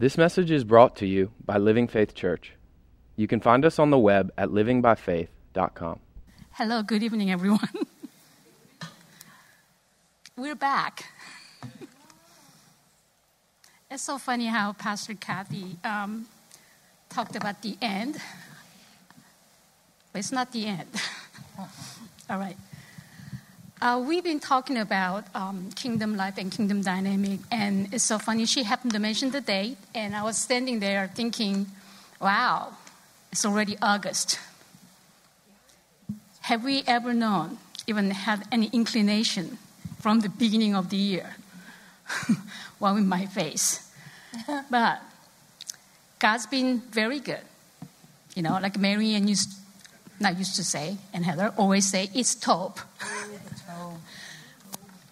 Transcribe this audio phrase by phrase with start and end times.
[0.00, 2.52] This message is brought to you by Living Faith Church.
[3.16, 5.98] You can find us on the web at livingbyfaith.com.
[6.52, 7.68] Hello, good evening, everyone.
[10.36, 11.06] We're back.
[13.90, 16.28] It's so funny how Pastor Kathy um,
[17.08, 18.18] talked about the end,
[20.12, 20.88] but it's not the end.
[22.30, 22.56] All right.
[23.80, 28.44] Uh, we've been talking about um, kingdom life and kingdom dynamic, and it's so funny.
[28.44, 31.66] She happened to mention the date, and I was standing there thinking,
[32.20, 32.72] wow,
[33.30, 34.40] it's already August.
[36.40, 39.58] Have we ever known, even had any inclination
[40.00, 41.36] from the beginning of the year?
[42.80, 43.88] well, in my face.
[44.70, 45.00] but
[46.18, 47.44] God's been very good.
[48.34, 49.52] You know, like Mary and used,
[50.20, 52.78] not used to say, and Heather always say, it's tov.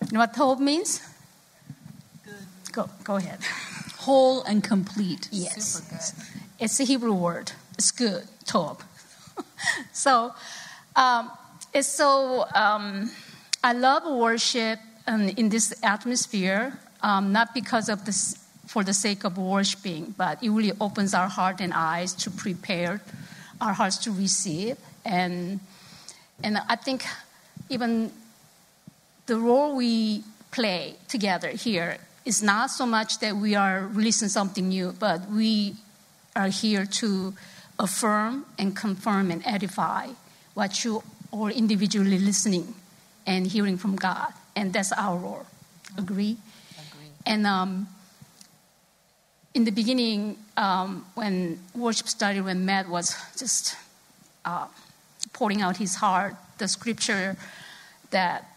[0.03, 1.01] You know what tov means?
[2.25, 2.35] Good.
[2.73, 3.41] Go, go ahead.
[3.99, 5.29] Whole and complete.
[5.33, 5.67] Yes.
[5.67, 6.35] Super good.
[6.59, 7.53] It's a Hebrew word.
[7.75, 8.81] It's good, tov.
[9.93, 10.35] so,
[10.95, 11.31] um,
[11.75, 13.11] it's so, um,
[13.63, 19.25] I love worship um, in this atmosphere, um, not because of this, for the sake
[19.25, 23.01] of worshiping, but it really opens our heart and eyes to prepare
[23.61, 24.77] our hearts to receive.
[25.07, 25.61] And,
[26.43, 27.05] and I think
[27.71, 28.11] even
[29.27, 34.69] the role we play together here is not so much that we are releasing something
[34.69, 35.77] new, but we
[36.35, 37.35] are here to
[37.79, 40.09] affirm and confirm and edify
[40.55, 42.75] what you are individually listening
[43.27, 44.33] and hearing from God.
[44.57, 45.47] And that's our role.
[45.97, 46.37] Agree?
[46.75, 47.11] Agree.
[47.27, 47.87] And um,
[49.55, 53.77] in the beginning, um, when worship started, when Matt was just
[54.45, 54.67] uh,
[55.33, 57.37] pouring out his heart, the scripture
[58.11, 58.49] that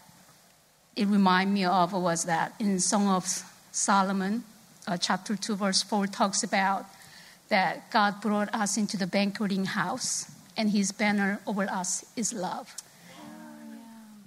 [0.96, 3.26] it reminded me of was that in Song of
[3.72, 4.44] Solomon,
[4.86, 6.86] uh, chapter 2, verse 4, talks about
[7.48, 12.74] that God brought us into the banqueting house, and his banner over us is love.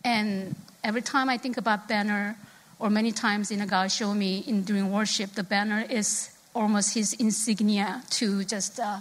[0.03, 2.37] And every time I think about banner,
[2.79, 6.93] or many times in a God show me in during worship, the banner is almost
[6.93, 8.99] his insignia to just, uh,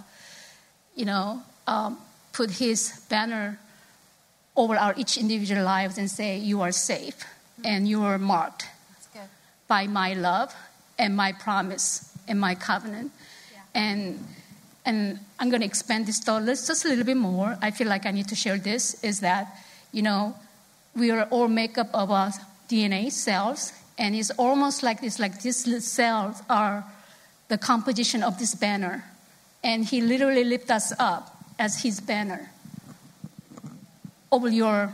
[0.95, 1.97] you know, um,
[2.33, 3.59] put his banner
[4.55, 7.23] over our each individual lives and say, "You are safe
[7.63, 8.67] and you are marked
[9.67, 10.53] by my love
[10.99, 13.11] and my promise and my covenant."
[13.73, 14.19] And
[14.85, 17.57] and I'm going to expand this thought just a little bit more.
[17.61, 19.01] I feel like I need to share this.
[19.03, 19.55] Is that
[19.91, 20.35] you know
[20.95, 22.31] we are all made up of our
[22.67, 25.19] DNA cells, and it's almost like this.
[25.19, 26.83] Like these cells are
[27.47, 29.05] the composition of this banner,
[29.63, 32.51] and He literally lifts us up as His banner
[34.31, 34.93] over your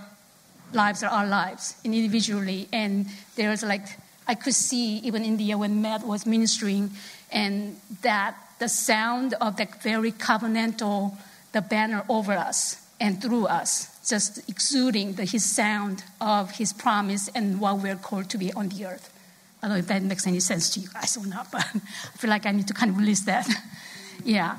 [0.74, 2.68] lives or our lives individually.
[2.74, 3.86] And there's like,
[4.28, 6.92] I could see even in the when Matt was ministering,
[7.32, 11.16] and that the sound of that very covenantal,
[11.54, 17.30] the banner over us and through us, just exuding the, his sound of his promise
[17.34, 19.14] and what we're called to be on the earth.
[19.62, 22.18] I don't know if that makes any sense to you guys or not, but I
[22.18, 23.48] feel like I need to kind of release that.
[24.24, 24.58] yeah.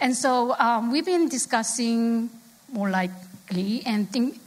[0.00, 2.30] And so um, we've been discussing
[2.72, 4.40] more likely and think,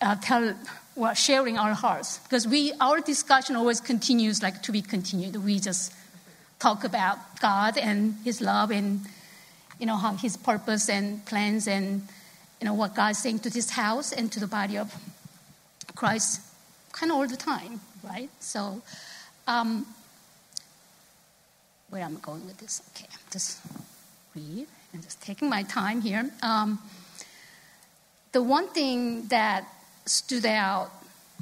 [0.00, 0.54] uh, tell,
[0.96, 5.36] well, sharing our hearts because we our discussion always continues like to be continued.
[5.36, 5.92] We just
[6.58, 9.00] talk about God and His love and
[9.78, 12.02] you know how His purpose and plans and
[12.60, 14.94] you know what God's saying to this house and to the body of
[15.94, 16.40] Christ,
[16.92, 18.30] kind of all the time, right?
[18.40, 18.82] So,
[19.46, 19.86] um,
[21.90, 22.82] where am I going with this?
[22.94, 23.60] Okay, I'm just
[24.34, 26.30] read and just taking my time here.
[26.40, 26.78] Um,
[28.32, 29.66] the one thing that
[30.06, 30.90] stood out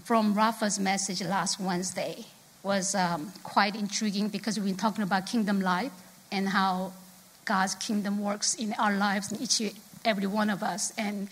[0.05, 2.25] from Rafa's message last Wednesday
[2.63, 5.93] was um, quite intriguing because we've been talking about kingdom life
[6.31, 6.93] and how
[7.45, 9.75] God's kingdom works in our lives, in each
[10.05, 10.93] every one of us.
[10.97, 11.29] And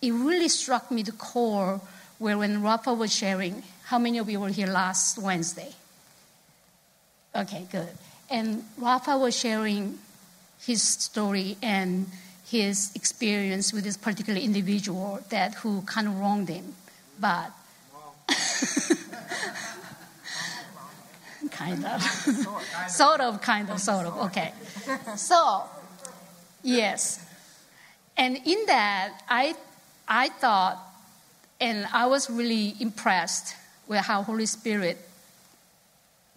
[0.00, 1.80] it really struck me the core
[2.18, 5.72] where when Rafa was sharing, how many of you were here last Wednesday?
[7.34, 7.88] Okay, good.
[8.30, 9.98] And Rafa was sharing
[10.64, 12.06] his story and
[12.48, 16.74] his experience with this particular individual that who kind of wronged him,
[17.20, 17.50] but
[21.50, 22.02] kind of,
[22.88, 24.16] sort of, kind of, sort of.
[24.26, 24.52] Okay,
[25.16, 25.64] so
[26.62, 27.24] yes,
[28.16, 29.54] and in that I
[30.06, 30.78] I thought,
[31.60, 33.54] and I was really impressed
[33.86, 34.96] with how Holy Spirit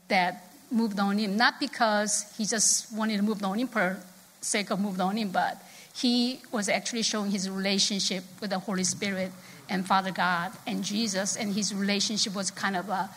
[0.09, 3.97] that moved on him, not because he just wanted to move on him per
[4.41, 5.61] of moved on him, but
[5.93, 9.31] he was actually showing his relationship with the Holy Spirit
[9.69, 13.07] and Father God and Jesus, and his relationship was kind of uh,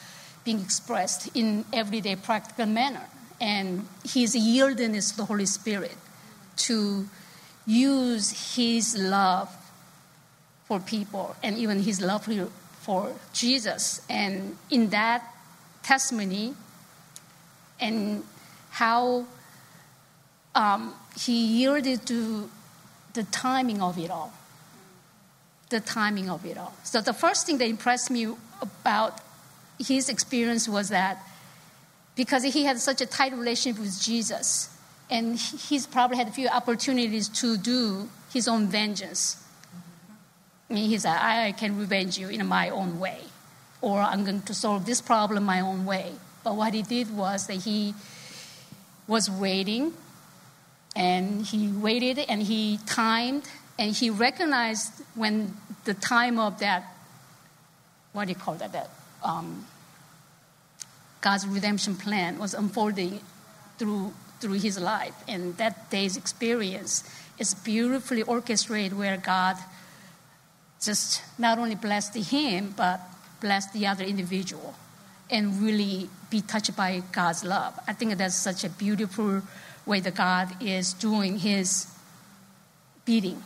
[0.44, 3.06] being expressed in everyday practical manner.
[3.40, 5.96] and he's yielding to the Holy Spirit
[6.56, 7.06] to
[7.66, 9.54] use his love
[10.66, 12.28] for people and even his love
[12.80, 14.00] for Jesus.
[14.08, 15.34] And in that
[15.82, 16.54] testimony,
[17.80, 18.24] and
[18.70, 19.26] how
[20.54, 22.50] um, he yielded to
[23.14, 24.32] the timing of it all.
[25.70, 26.74] The timing of it all.
[26.84, 28.28] So, the first thing that impressed me
[28.60, 29.20] about
[29.78, 31.18] his experience was that
[32.14, 34.70] because he had such a tight relationship with Jesus,
[35.10, 39.42] and he's probably had a few opportunities to do his own vengeance.
[40.70, 43.20] I mean, he said, I can revenge you in my own way,
[43.80, 46.12] or I'm going to solve this problem my own way.
[46.42, 47.94] But what he did was that he
[49.06, 49.92] was waiting,
[50.96, 53.44] and he waited, and he timed,
[53.78, 56.84] and he recognized when the time of that,
[58.12, 58.90] what do you call that, that
[59.22, 59.66] um,
[61.20, 63.20] God's redemption plan was unfolding
[63.78, 64.12] through
[64.44, 65.14] through his life.
[65.26, 67.02] And that day's experience
[67.38, 69.56] is beautifully orchestrated where God
[70.82, 73.00] just not only blessed him, but
[73.40, 74.74] blessed the other individual
[75.30, 77.78] and really be touched by God's love.
[77.88, 79.40] I think that's such a beautiful
[79.86, 81.86] way that God is doing his
[83.04, 83.42] beating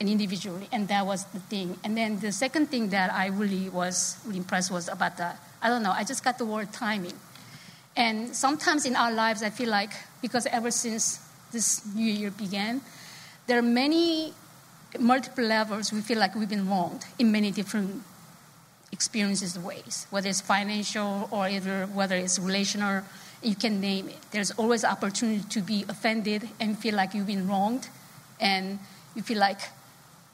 [0.00, 1.78] and individually, and that was the thing.
[1.84, 5.32] And then the second thing that I really was really impressed was about the,
[5.62, 7.14] I don't know, I just got the word timing.
[7.94, 11.20] And sometimes in our lives, I feel like, because ever since
[11.52, 12.80] this new year began,
[13.46, 14.32] there are many,
[14.98, 18.02] multiple levels we feel like we've been wronged in many different
[18.90, 23.02] experiences ways, whether it's financial or either whether it's relational,
[23.42, 24.18] you can name it.
[24.30, 27.88] There's always opportunity to be offended and feel like you've been wronged,
[28.40, 28.78] and
[29.14, 29.60] you feel like,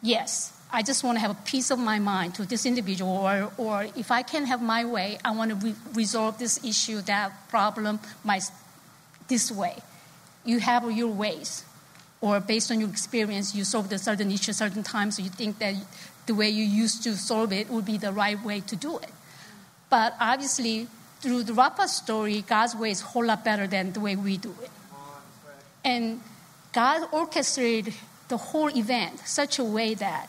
[0.02, 3.50] yes, I just want to have a peace of my mind to this individual, or,
[3.56, 7.48] or if I can't have my way, I want to re- resolve this issue, that
[7.48, 8.40] problem, my,
[9.28, 9.78] this way.
[10.44, 11.64] You have your ways,
[12.20, 15.58] or based on your experience, you solve a certain issue certain times, so you think
[15.58, 15.74] that
[16.26, 19.10] the way you used to solve it would be the right way to do it.
[19.88, 20.86] But obviously,
[21.20, 24.36] through the Rafa story, God's way is a whole lot better than the way we
[24.36, 24.70] do it.
[25.84, 26.20] And
[26.72, 27.94] God orchestrated
[28.28, 30.28] the whole event such a way that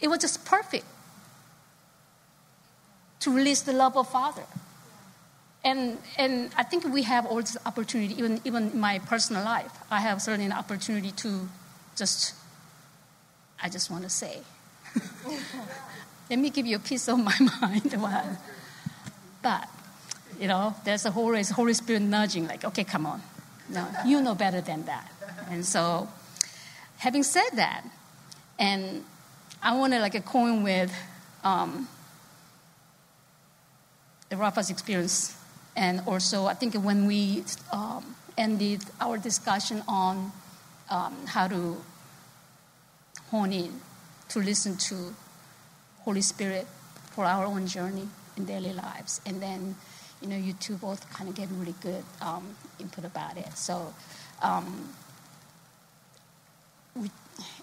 [0.00, 0.84] it was just perfect
[3.20, 4.44] to release the love of Father.
[5.64, 9.72] And, and I think we have all this opportunity, even, even in my personal life.
[9.90, 11.48] I have certainly an opportunity to
[11.96, 12.34] just,
[13.60, 14.38] I just want to say,
[16.30, 17.96] let me give you a piece of my mind.
[19.42, 19.68] but,
[20.40, 23.22] you know, there's a Holy, Holy Spirit nudging, like, okay, come on.
[23.68, 25.10] No, you know better than that.
[25.50, 26.08] And so,
[26.98, 27.84] having said that,
[28.58, 29.04] and
[29.62, 30.92] I wanted like a coin with
[31.42, 31.88] um,
[34.28, 35.36] the Rafa's experience,
[35.74, 40.32] and also I think when we um, ended our discussion on
[40.90, 41.76] um, how to
[43.30, 43.80] hone in
[44.28, 45.14] to listen to
[46.00, 46.66] Holy Spirit
[47.10, 49.74] for our own journey in daily lives, and then
[50.26, 53.56] you know you two both kind of gave really good um, input about it.
[53.56, 53.94] So.
[54.42, 54.90] Um,
[56.94, 57.10] we,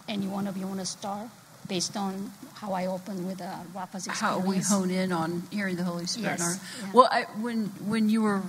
[0.08, 1.28] any one of you want to start?
[1.68, 4.20] based on how I opened with uh, Rafa's experience.
[4.20, 6.40] How we hone in on hearing the Holy Spirit.
[6.40, 6.60] Yes.
[6.82, 6.90] Yeah.
[6.94, 8.42] Well, I, when when you were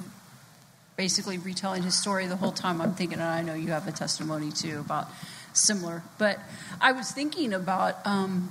[0.97, 3.93] basically retelling his story the whole time, I'm thinking, and I know you have a
[3.93, 5.09] testimony too about
[5.53, 6.39] similar, but
[6.81, 8.05] I was thinking about.
[8.07, 8.51] Um,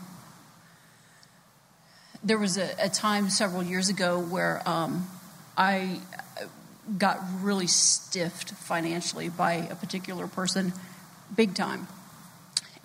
[2.26, 5.10] there was a, a, time several years ago where um,
[5.58, 6.00] I
[6.98, 10.74] got really stiffed financially by a particular person,
[11.36, 11.88] big time.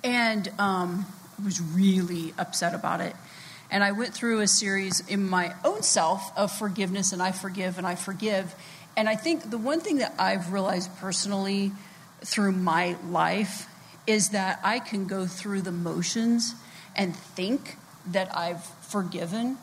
[0.04, 1.06] And um,
[1.42, 3.14] was really upset about it.
[3.70, 7.78] And I went through a series in my own self of forgiveness and I forgive
[7.78, 8.54] and I forgive.
[8.96, 11.72] And I think the one thing that I've realized personally
[12.25, 13.68] through my life
[14.06, 16.54] is that I can go through the motions
[16.96, 19.58] and think that I've forgiven.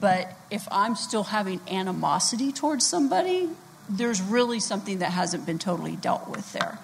[0.00, 3.48] But if I'm still having animosity towards somebody,
[3.88, 6.78] there's really something that hasn't been totally dealt with there.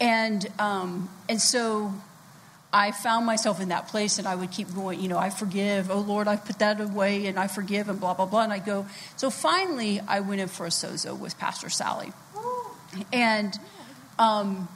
[0.00, 1.94] And, um, and so
[2.72, 5.90] I found myself in that place and I would keep going, you know, I forgive.
[5.90, 8.42] Oh Lord, I put that away and I forgive and blah, blah, blah.
[8.42, 12.12] And I go, so finally I went in for a sozo with Pastor Sally.
[13.12, 13.58] And
[14.18, 14.68] um,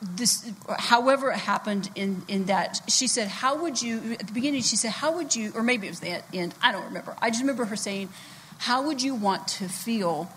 [0.00, 4.62] this, however it happened in, in that, she said, How would you, at the beginning,
[4.62, 7.16] she said, How would you, or maybe it was the end, I don't remember.
[7.20, 8.08] I just remember her saying,
[8.58, 10.30] How would you want to feel?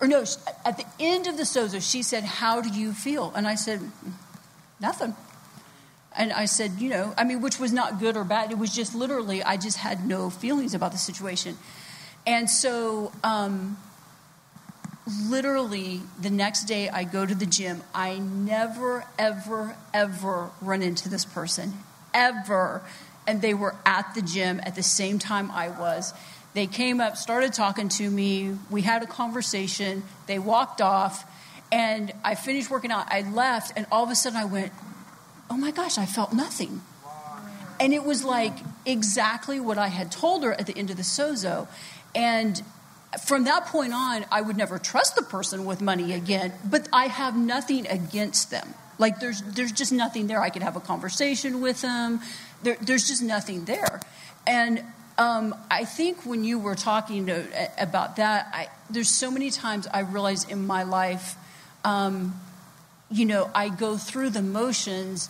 [0.00, 0.24] Or no,
[0.64, 3.32] at the end of the sozo, she said, How do you feel?
[3.36, 3.80] And I said,
[4.80, 5.14] Nothing.
[6.16, 8.52] And I said, you know, I mean, which was not good or bad.
[8.52, 11.58] It was just literally, I just had no feelings about the situation.
[12.24, 13.76] And so um,
[15.28, 21.08] literally the next day I go to the gym, I never, ever, ever run into
[21.08, 21.74] this person.
[22.12, 22.82] Ever.
[23.26, 26.14] And they were at the gym at the same time I was.
[26.54, 28.56] They came up, started talking to me.
[28.70, 30.04] We had a conversation.
[30.26, 31.30] They walked off.
[31.72, 33.06] And I finished working out.
[33.10, 34.72] I left, and all of a sudden I went,
[35.50, 36.82] Oh my gosh, I felt nothing.
[37.80, 38.56] And it was like
[38.86, 41.66] exactly what I had told her at the end of the sozo.
[42.14, 42.62] And
[43.18, 47.06] from that point on, I would never trust the person with money again, but I
[47.06, 48.74] have nothing against them.
[48.98, 50.40] Like there's there's just nothing there.
[50.40, 52.20] I could have a conversation with them.
[52.62, 54.00] There, there's just nothing there.
[54.46, 54.82] And
[55.18, 57.44] um, I think when you were talking to,
[57.78, 61.36] about that, I, there's so many times I realize in my life,
[61.84, 62.40] um,
[63.10, 65.28] you know, I go through the motions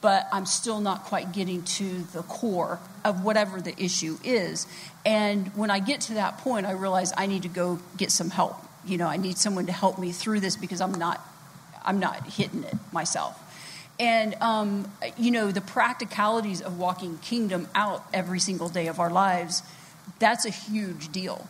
[0.00, 4.66] but I'm still not quite getting to the core of whatever the issue is.
[5.04, 8.30] And when I get to that point, I realize I need to go get some
[8.30, 8.56] help.
[8.86, 11.20] You know, I need someone to help me through this because I'm not,
[11.84, 13.42] I'm not hitting it myself.
[13.98, 19.10] And um, you know, the practicalities of walking kingdom out every single day of our
[19.10, 19.62] lives,
[20.18, 21.46] that's a huge deal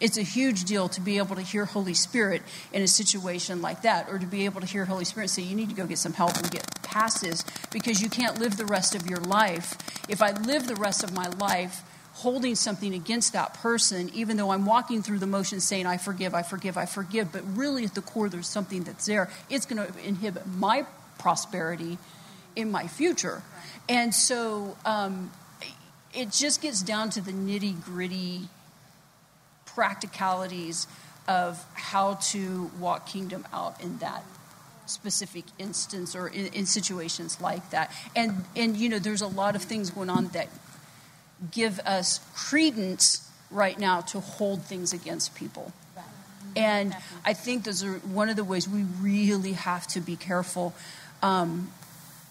[0.00, 3.82] it's a huge deal to be able to hear Holy Spirit in a situation like
[3.82, 5.98] that, or to be able to hear Holy Spirit say, You need to go get
[5.98, 9.76] some help and get past this because you can't live the rest of your life.
[10.08, 11.82] If I live the rest of my life
[12.14, 16.34] holding something against that person, even though I'm walking through the motions saying, I forgive,
[16.34, 19.86] I forgive, I forgive, but really at the core there's something that's there, it's going
[19.86, 20.86] to inhibit my
[21.18, 21.98] prosperity
[22.54, 23.42] in my future.
[23.88, 25.30] And so um,
[26.14, 28.48] it just gets down to the nitty gritty
[29.76, 30.88] practicalities
[31.28, 34.24] of how to walk kingdom out in that
[34.86, 37.92] specific instance or in, in, situations like that.
[38.14, 40.48] And and you know, there's a lot of things going on that
[41.52, 45.72] give us credence right now to hold things against people.
[46.56, 50.74] And I think those are one of the ways we really have to be careful,
[51.22, 51.70] um,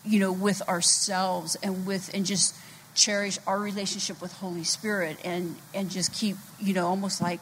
[0.04, 2.56] you know, with ourselves and with and just
[2.96, 7.42] cherish our relationship with Holy Spirit and and just keep you know almost like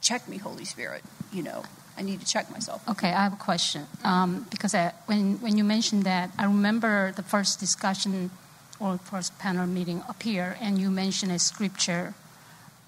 [0.00, 1.62] check me Holy Spirit you know?
[1.98, 2.86] I need to check myself.
[2.88, 3.86] Okay, I have a question.
[4.04, 8.30] Um, because I, when when you mentioned that I remember the first discussion
[8.78, 12.12] or first panel meeting up here and you mentioned a scripture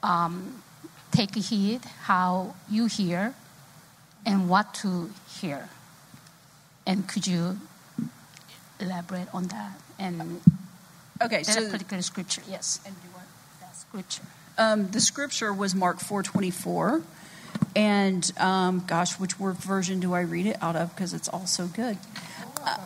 [0.02, 0.62] um,
[1.10, 3.34] take heed how you hear
[4.26, 5.10] and what to
[5.40, 5.70] hear.
[6.86, 7.58] And could you
[8.78, 9.80] elaborate on that?
[9.98, 10.40] And
[11.20, 12.80] Okay, so particular scripture, yes.
[12.86, 13.26] And you want
[13.60, 14.22] that scripture?
[14.56, 17.02] Um, the scripture was Mark four twenty four,
[17.74, 20.94] and um, gosh, which word version do I read it out of?
[20.94, 21.98] Because it's all so good.
[22.64, 22.78] Uh,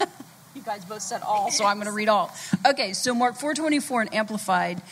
[0.54, 2.34] you guys both said all, so I'm going to read all.
[2.66, 4.82] Okay, so Mark four twenty four and Amplified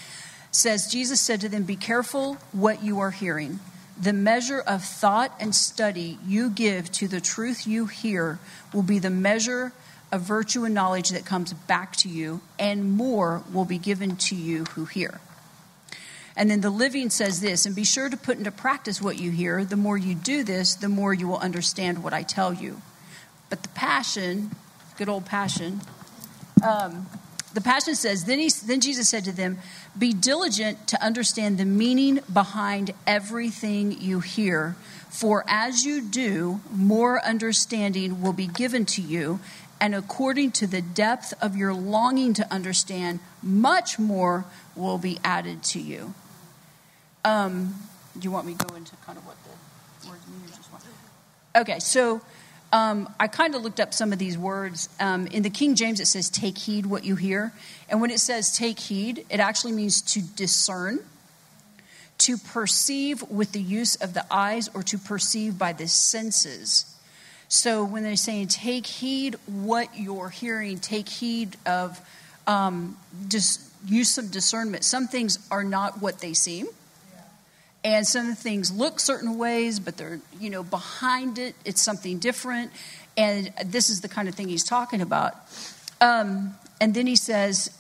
[0.52, 3.59] says Jesus said to them, "Be careful what you are hearing."
[4.00, 8.38] The measure of thought and study you give to the truth you hear
[8.73, 9.73] will be the measure
[10.11, 14.35] of virtue and knowledge that comes back to you, and more will be given to
[14.35, 15.21] you who hear.
[16.37, 19.33] And then the living says this, and be sure to put into practice what you
[19.33, 19.65] hear.
[19.65, 22.81] The more you do this, the more you will understand what I tell you.
[23.50, 24.53] But the passion,
[24.97, 25.81] good old passion,
[26.62, 27.09] um,
[27.55, 29.59] the passion says, then, he, then Jesus said to them,
[29.99, 34.77] Be diligent to understand the meaning behind everything you hear,
[35.11, 39.41] for as you do, more understanding will be given to you,
[39.80, 44.44] and according to the depth of your longing to understand, much more
[44.75, 46.14] will be added to you.
[47.25, 47.75] Um,
[48.18, 50.38] do you want me to go into kind of what the words mean?
[51.56, 52.20] Okay, so
[52.73, 54.88] um, I kind of looked up some of these words.
[55.00, 57.52] Um, in the King James, it says, take heed what you hear.
[57.88, 61.00] And when it says take heed, it actually means to discern,
[62.18, 66.94] to perceive with the use of the eyes, or to perceive by the senses.
[67.49, 72.00] So when they're saying take heed what you're hearing, take heed of
[72.47, 72.97] um,
[73.28, 74.85] just use some discernment.
[74.85, 76.67] Some things are not what they seem.
[77.85, 82.73] And some things look certain ways, but they're, you know, behind it, it's something different.
[83.17, 85.35] And this is the kind of thing he's talking about.
[86.00, 87.71] Um, and then he says,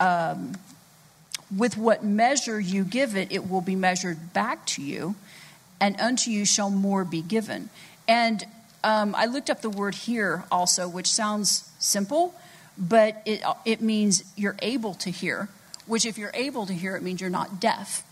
[0.00, 0.52] um,
[1.56, 5.14] with what measure you give it, it will be measured back to you,
[5.80, 7.70] and unto you shall more be given.
[8.08, 8.44] And
[8.82, 12.34] um, I looked up the word hear also, which sounds simple,
[12.76, 15.48] but it, it means you're able to hear,
[15.86, 18.04] which, if you're able to hear, it means you're not deaf.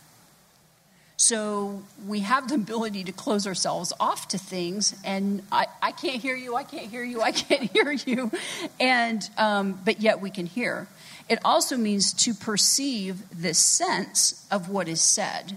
[1.17, 6.21] So we have the ability to close ourselves off to things, and I, I can't
[6.21, 8.31] hear you, I can't hear you, I can't hear you,
[8.79, 10.89] and um, but yet we can hear.
[11.29, 15.57] It also means to perceive the sense of what is said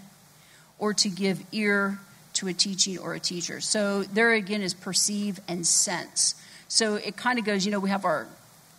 [0.79, 1.99] or to give ear
[2.39, 3.59] to a teaching or a teacher.
[3.59, 6.35] So there again is perceive and sense.
[6.69, 8.27] So it kind of goes, you know, we have our,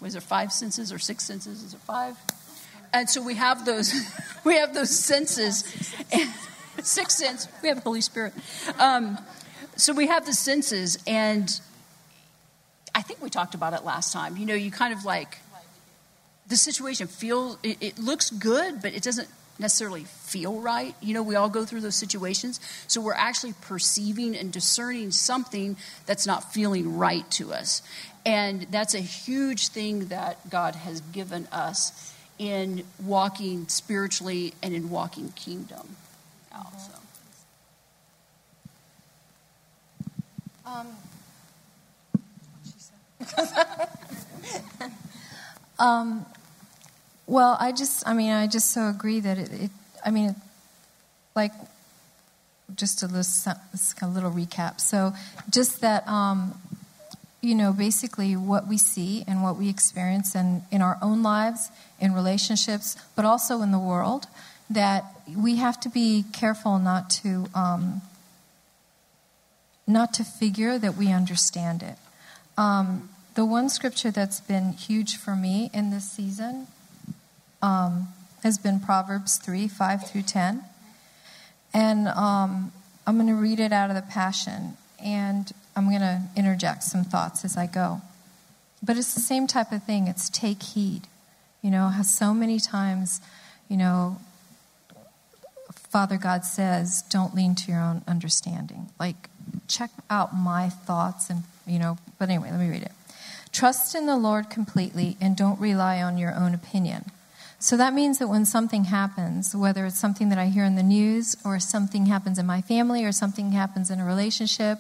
[0.01, 1.63] was there five senses or six senses?
[1.63, 2.17] Is it five?
[2.95, 3.93] And so we have those,
[4.45, 5.65] we have those senses,
[6.83, 7.49] six sense.
[7.63, 8.33] We have Holy Spirit.
[8.79, 9.19] Um,
[9.77, 11.49] so we have the senses, and
[12.95, 14.37] I think we talked about it last time.
[14.37, 15.39] You know, you kind of like
[16.49, 19.29] the situation feel it, it looks good, but it doesn't
[19.61, 20.95] necessarily feel right.
[21.01, 22.61] You know, we all go through those situations.
[22.87, 25.77] So we're actually perceiving and discerning something
[26.07, 27.83] that's not feeling right to us.
[28.25, 34.91] And that's a huge thing that God has given us in walking spiritually and in
[34.91, 35.97] walking kingdom.
[36.55, 36.93] Also.
[40.65, 40.87] Um,
[45.79, 46.27] um,
[47.31, 49.71] well, I just, I mean, I just so agree that it, it
[50.05, 50.35] I mean,
[51.37, 51.53] like,
[52.75, 53.53] just a little,
[54.03, 54.81] a little recap.
[54.81, 55.13] So,
[55.49, 56.61] just that, um,
[57.41, 61.71] you know, basically what we see and what we experience in, in our own lives,
[62.01, 64.27] in relationships, but also in the world,
[64.69, 68.03] that we have to be careful not to, um,
[69.87, 71.97] not to figure that we understand it.
[72.59, 76.67] Um, the one scripture that's been huge for me in this season
[77.63, 78.09] um,
[78.43, 80.65] has been Proverbs 3 5 through 10.
[81.73, 82.73] And um,
[83.07, 87.05] I'm going to read it out of the Passion, and I'm going to interject some
[87.05, 88.03] thoughts as I go.
[88.83, 90.09] But it's the same type of thing.
[90.09, 91.03] It's take heed.
[91.63, 93.21] You know, how so many times,
[93.69, 94.19] you know,
[95.73, 98.89] Father God says, don't lean to your own understanding.
[98.99, 99.29] Like,
[99.69, 102.93] check out my thoughts and, you know, but anyway, let me read it.
[103.53, 107.11] Trust in the Lord completely and don't rely on your own opinion.
[107.63, 110.83] So that means that when something happens, whether it's something that I hear in the
[110.83, 114.79] news or something happens in my family or something happens in a relationship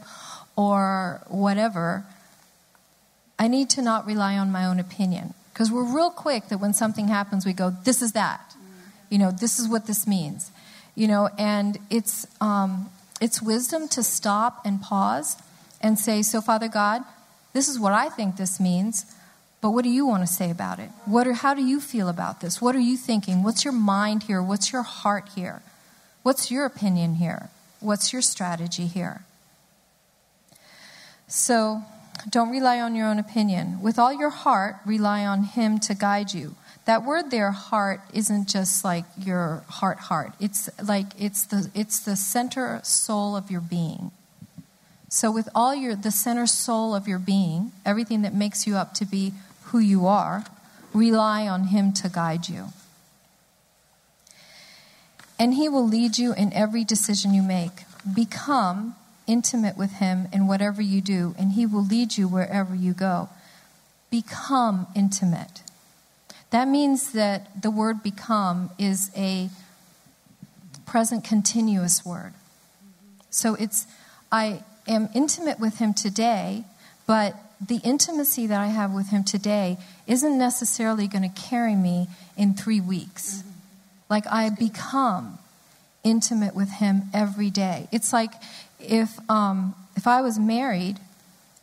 [0.56, 2.06] or whatever,
[3.38, 5.34] I need to not rely on my own opinion.
[5.52, 8.54] Because we're real quick that when something happens, we go, this is that.
[9.10, 10.50] You know, this is what this means.
[10.94, 12.88] You know, and it's, um,
[13.20, 15.36] it's wisdom to stop and pause
[15.82, 17.02] and say, so Father God,
[17.52, 19.04] this is what I think this means.
[19.60, 20.90] But what do you want to say about it?
[21.04, 22.62] What are, how do you feel about this?
[22.62, 23.42] What are you thinking?
[23.42, 24.42] What's your mind here?
[24.42, 25.62] What's your heart here?
[26.22, 27.50] What's your opinion here?
[27.80, 29.24] What's your strategy here?
[31.28, 31.82] So
[32.28, 33.80] don't rely on your own opinion.
[33.80, 36.56] With all your heart, rely on Him to guide you.
[36.86, 40.32] That word there, heart, isn't just like your heart, heart.
[40.40, 44.10] It's like it's the, it's the center soul of your being.
[45.08, 48.94] So, with all your, the center soul of your being, everything that makes you up
[48.94, 49.32] to be
[49.70, 50.44] who you are,
[50.92, 52.66] rely on Him to guide you.
[55.38, 57.84] And He will lead you in every decision you make.
[58.14, 62.92] Become intimate with Him in whatever you do, and He will lead you wherever you
[62.92, 63.28] go.
[64.10, 65.62] Become intimate.
[66.50, 69.50] That means that the word become is a
[70.84, 72.34] present continuous word.
[73.30, 73.86] So it's,
[74.32, 76.64] I am intimate with Him today,
[77.06, 82.08] but the intimacy that I have with him today isn't necessarily going to carry me
[82.36, 83.38] in three weeks.
[83.38, 83.48] Mm-hmm.
[84.08, 85.38] Like I become
[86.02, 87.88] intimate with him every day.
[87.92, 88.32] It's like
[88.78, 90.98] if um, if I was married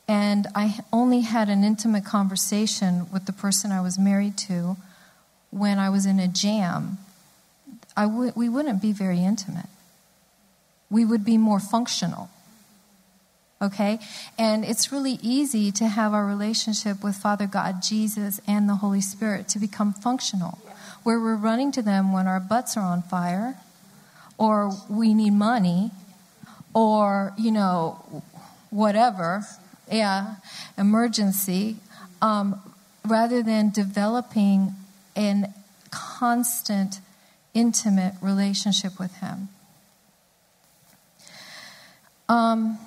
[0.07, 4.77] and I only had an intimate conversation with the person I was married to
[5.49, 6.99] when I was in a jam,
[7.95, 9.69] I w- we wouldn't be very intimate.
[10.89, 12.29] We would be more functional
[13.61, 13.99] okay?
[14.37, 19.01] And it's really easy to have our relationship with Father God, Jesus, and the Holy
[19.01, 20.59] Spirit to become functional,
[21.03, 23.55] where we're running to them when our butts are on fire,
[24.37, 25.91] or we need money,
[26.73, 28.23] or, you know,
[28.69, 29.43] whatever,
[29.91, 30.35] yeah,
[30.77, 31.77] emergency,
[32.21, 32.61] um,
[33.05, 34.75] rather than developing
[35.15, 35.53] an
[35.89, 36.99] constant,
[37.53, 39.49] intimate relationship with Him.
[42.29, 42.77] Um,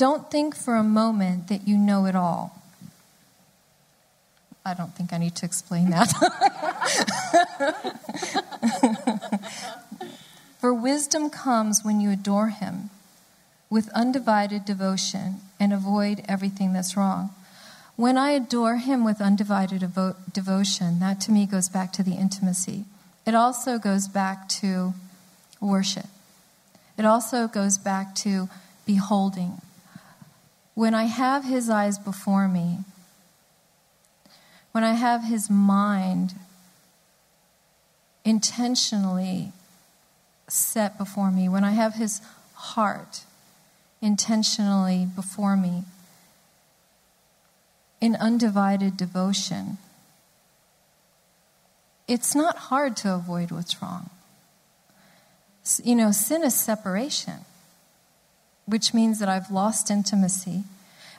[0.00, 2.56] don't think for a moment that you know it all.
[4.64, 6.08] I don't think I need to explain that.
[10.58, 12.88] for wisdom comes when you adore Him
[13.68, 17.34] with undivided devotion and avoid everything that's wrong.
[17.96, 22.14] When I adore Him with undivided devo- devotion, that to me goes back to the
[22.14, 22.86] intimacy.
[23.26, 24.94] It also goes back to
[25.60, 26.06] worship.
[26.96, 28.48] It also goes back to
[28.86, 29.60] beholding,
[30.80, 32.78] when I have His eyes before me,
[34.72, 36.32] when I have His mind
[38.24, 39.52] intentionally
[40.48, 42.22] set before me, when I have His
[42.54, 43.24] heart
[44.00, 45.84] intentionally before me
[48.00, 49.76] in undivided devotion,
[52.08, 54.08] it's not hard to avoid what's wrong.
[55.84, 57.44] You know, sin is separation,
[58.70, 60.64] which means that I've lost intimacy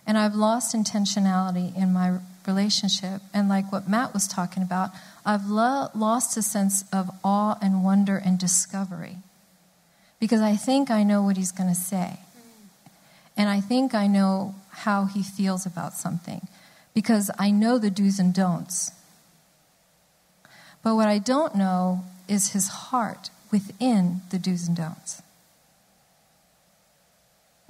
[0.08, 3.22] and I've lost intentionality in my relationship.
[3.34, 4.90] And like what Matt was talking about,
[5.26, 9.18] I've lo- lost a sense of awe and wonder and discovery
[10.20, 12.20] because I think I know what he's going to say.
[13.38, 16.48] And I think I know how he feels about something
[16.94, 18.92] because I know the do's and don'ts.
[20.84, 25.22] But what I don't know is his heart within the do's and don'ts.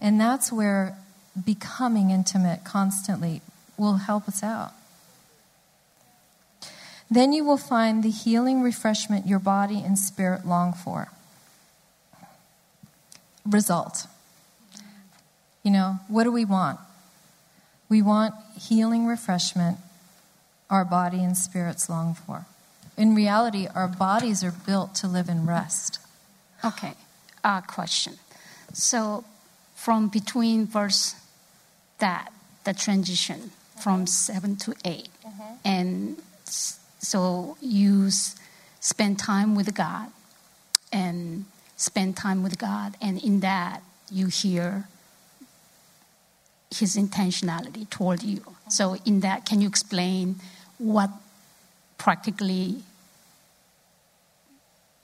[0.02, 0.98] And that's where
[1.46, 3.42] becoming intimate constantly
[3.78, 4.74] will help us out.
[7.10, 11.10] Then you will find the healing refreshment your body and spirit long for.
[13.46, 14.08] Result.
[15.64, 16.80] You know, what do we want?
[17.90, 19.78] We want healing refreshment
[20.70, 22.46] our body and spirits long for.
[22.98, 26.00] In reality, our bodies are built to live in rest.
[26.64, 26.94] Okay,
[27.44, 28.14] uh, question.
[28.74, 29.26] So,
[29.82, 31.16] from between verse
[31.98, 32.32] that,
[32.66, 33.50] the transition
[33.82, 35.54] from 7 to 8, mm-hmm.
[35.66, 38.36] and so you s-
[38.80, 40.10] spend time with God
[40.94, 41.46] and
[41.78, 44.88] spend time with God, and in that you hear
[46.70, 48.44] His intentionality toward you.
[48.70, 50.36] So, in that, can you explain
[50.78, 51.10] what
[51.98, 52.84] practically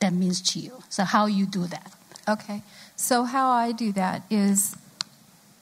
[0.01, 0.83] that means to you?
[0.89, 1.91] So, how you do that?
[2.27, 2.61] Okay.
[2.95, 4.75] So how I do that is,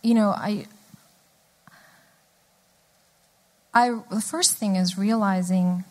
[0.02, 0.66] you know, I,
[3.74, 5.84] I the first thing is realizing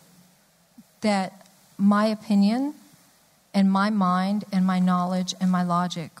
[1.01, 2.73] that my opinion
[3.53, 6.11] and my mind and my knowledge and my logic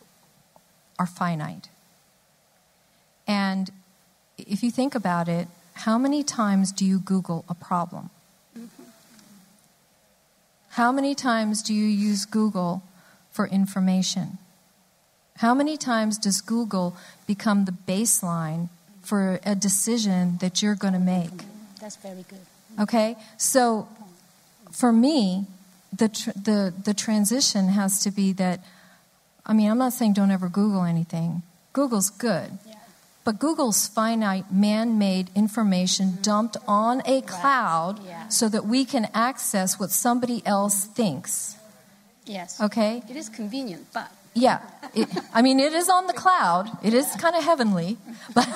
[0.97, 1.67] are finite.
[3.27, 3.71] And
[4.37, 8.09] if you think about it, how many times do you Google a problem?
[8.57, 8.83] Mm-hmm.
[10.69, 12.83] How many times do you use Google
[13.31, 14.37] for information?
[15.37, 16.95] How many times does Google
[17.27, 18.69] become the baseline
[19.01, 21.43] for a decision that you're going to make?
[21.81, 22.39] That's very good.
[22.79, 23.15] Okay?
[23.37, 23.87] So
[24.71, 25.45] for me,
[25.91, 28.61] the, tr- the, the transition has to be that,
[29.45, 31.43] I mean, I'm not saying don't ever Google anything.
[31.73, 32.57] Google's good.
[33.25, 36.21] But Google's finite, man made information mm-hmm.
[36.21, 38.27] dumped on a cloud Yeah.
[38.27, 41.55] so that we can access what somebody else thinks.
[42.25, 42.61] Yes.
[42.61, 43.01] Okay?
[43.09, 44.59] It is convenient, but Yeah.
[44.93, 47.97] It, I mean, it is on the cloud, it is kind of heavenly,
[48.33, 48.47] but,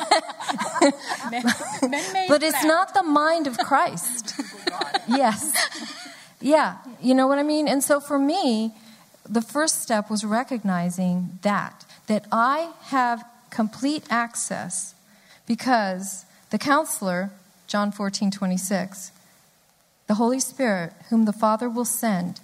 [2.27, 4.39] but it's not the mind of Christ.
[5.07, 5.51] Yes.
[6.39, 6.77] Yeah.
[7.01, 7.67] You know what I mean?
[7.67, 8.75] And so for me,
[9.27, 14.93] the first step was recognizing that, that I have complete access
[15.47, 17.31] because the counselor,
[17.65, 19.11] John 14, 26,
[20.05, 22.39] the Holy Spirit, whom the Father will send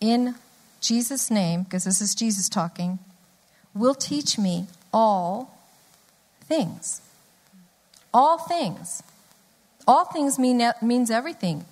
[0.00, 0.36] in
[0.80, 2.98] Jesus' name, because this is Jesus talking,
[3.74, 5.58] will teach me all
[6.42, 7.00] things.
[8.12, 9.02] All things.
[9.86, 11.64] All things mean, means everything.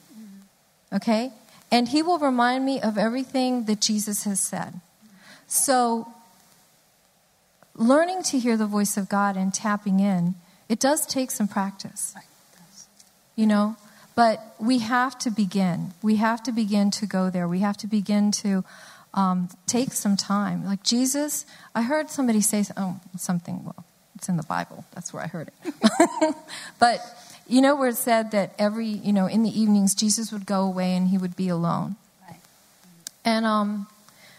[0.92, 1.32] Okay?
[1.70, 4.80] And he will remind me of everything that Jesus has said.
[5.48, 6.08] So,
[7.74, 10.34] learning to hear the voice of God and tapping in,
[10.68, 12.14] it does take some practice.
[13.34, 13.76] You know?
[14.14, 15.92] But we have to begin.
[16.02, 17.46] We have to begin to go there.
[17.46, 18.64] We have to begin to
[19.16, 20.64] um, take some time.
[20.64, 24.84] Like Jesus, I heard somebody say oh, something, well, it's in the Bible.
[24.94, 26.34] That's where I heard it.
[26.78, 27.00] but
[27.48, 30.62] you know where it said that every, you know, in the evenings, Jesus would go
[30.62, 31.96] away and he would be alone.
[32.28, 32.38] Right.
[33.24, 33.86] And um,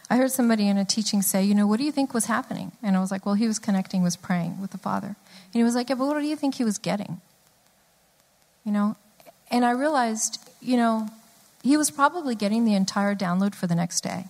[0.09, 2.71] I heard somebody in a teaching say, you know, what do you think was happening?
[2.83, 5.07] And I was like, well, he was connecting, was praying with the Father.
[5.07, 7.19] And he was like, yeah, but what do you think he was getting?
[8.63, 8.95] You know?
[9.49, 11.09] And I realized, you know,
[11.63, 14.25] he was probably getting the entire download for the next day.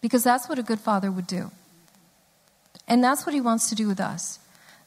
[0.00, 1.50] Because that's what a good father would do.
[2.86, 4.38] And that's what he wants to do with us.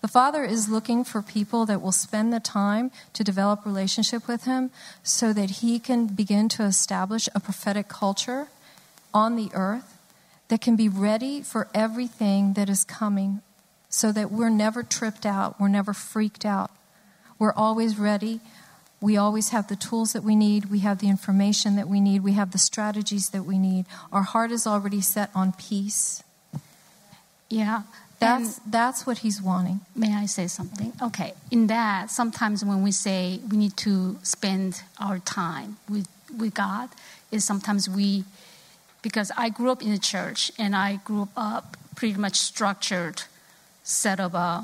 [0.02, 4.46] The Father is looking for people that will spend the time to develop relationship with
[4.46, 4.72] him
[5.04, 8.48] so that he can begin to establish a prophetic culture
[9.14, 10.00] on the earth
[10.48, 13.42] that can be ready for everything that is coming
[13.90, 16.72] so that we're never tripped out, we're never freaked out.
[17.38, 18.40] We're always ready.
[19.02, 20.66] We always have the tools that we need.
[20.66, 22.24] We have the information that we need.
[22.24, 23.86] We have the strategies that we need.
[24.12, 26.24] Our heart is already set on peace.
[27.50, 27.82] yeah.
[28.20, 29.80] That's, And that's what he's wanting.
[29.96, 30.94] may I say something?
[31.02, 31.34] Okay.
[31.50, 36.90] In that, sometimes when we say we need to spend our time with with God,
[37.32, 38.24] is sometimes we
[39.02, 43.24] because I grew up in the church and I grew up pretty much structured
[43.84, 44.62] set of uh,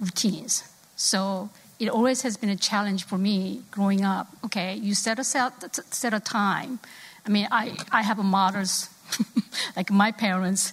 [0.00, 0.64] routines.
[0.96, 4.28] So it always has been a challenge for me growing up.
[4.44, 5.52] Okay, you set a set,
[5.94, 6.80] set a time.
[7.24, 8.88] I mean, I, I have a mothers
[9.76, 10.72] like my parents,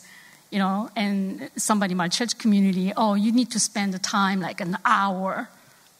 [0.50, 2.91] you know, and somebody in my church community.
[2.96, 5.50] Oh, you need to spend the time like an hour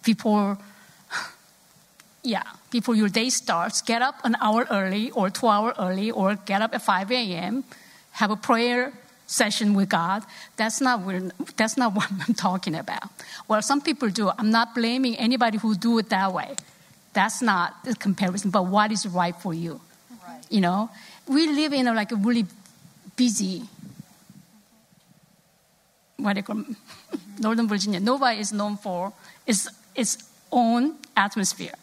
[0.04, 0.58] before
[2.24, 6.36] yeah, before your day starts, get up an hour early or two hours early or
[6.36, 7.64] get up at 5 a.m.,
[8.12, 8.94] have a prayer
[9.28, 10.24] session with God.
[10.58, 11.02] That's not,
[11.58, 13.10] that's not what I'm talking about.
[13.48, 14.32] Well, some people do.
[14.38, 16.56] I'm not blaming anybody who do it that way.
[17.14, 19.80] That's not the comparison, but what is right for you?
[20.28, 20.42] Right.
[20.50, 20.90] You know,
[21.28, 22.46] we live in a, like a really
[23.16, 23.64] busy,
[26.18, 26.64] what do you call
[27.40, 28.00] Northern Virginia.
[28.00, 29.14] NoVA is known for
[29.48, 30.18] its, its
[30.52, 31.74] own atmosphere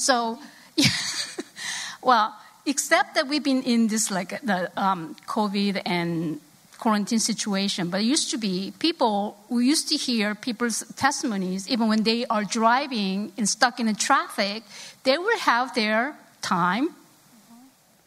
[0.00, 0.38] so,
[2.02, 2.34] well,
[2.64, 6.40] except that we've been in this like the um, COVID and
[6.80, 11.88] quarantine situation, but it used to be people, we used to hear people's testimonies, even
[11.88, 14.62] when they are driving and stuck in the traffic,
[15.04, 16.88] they will have their time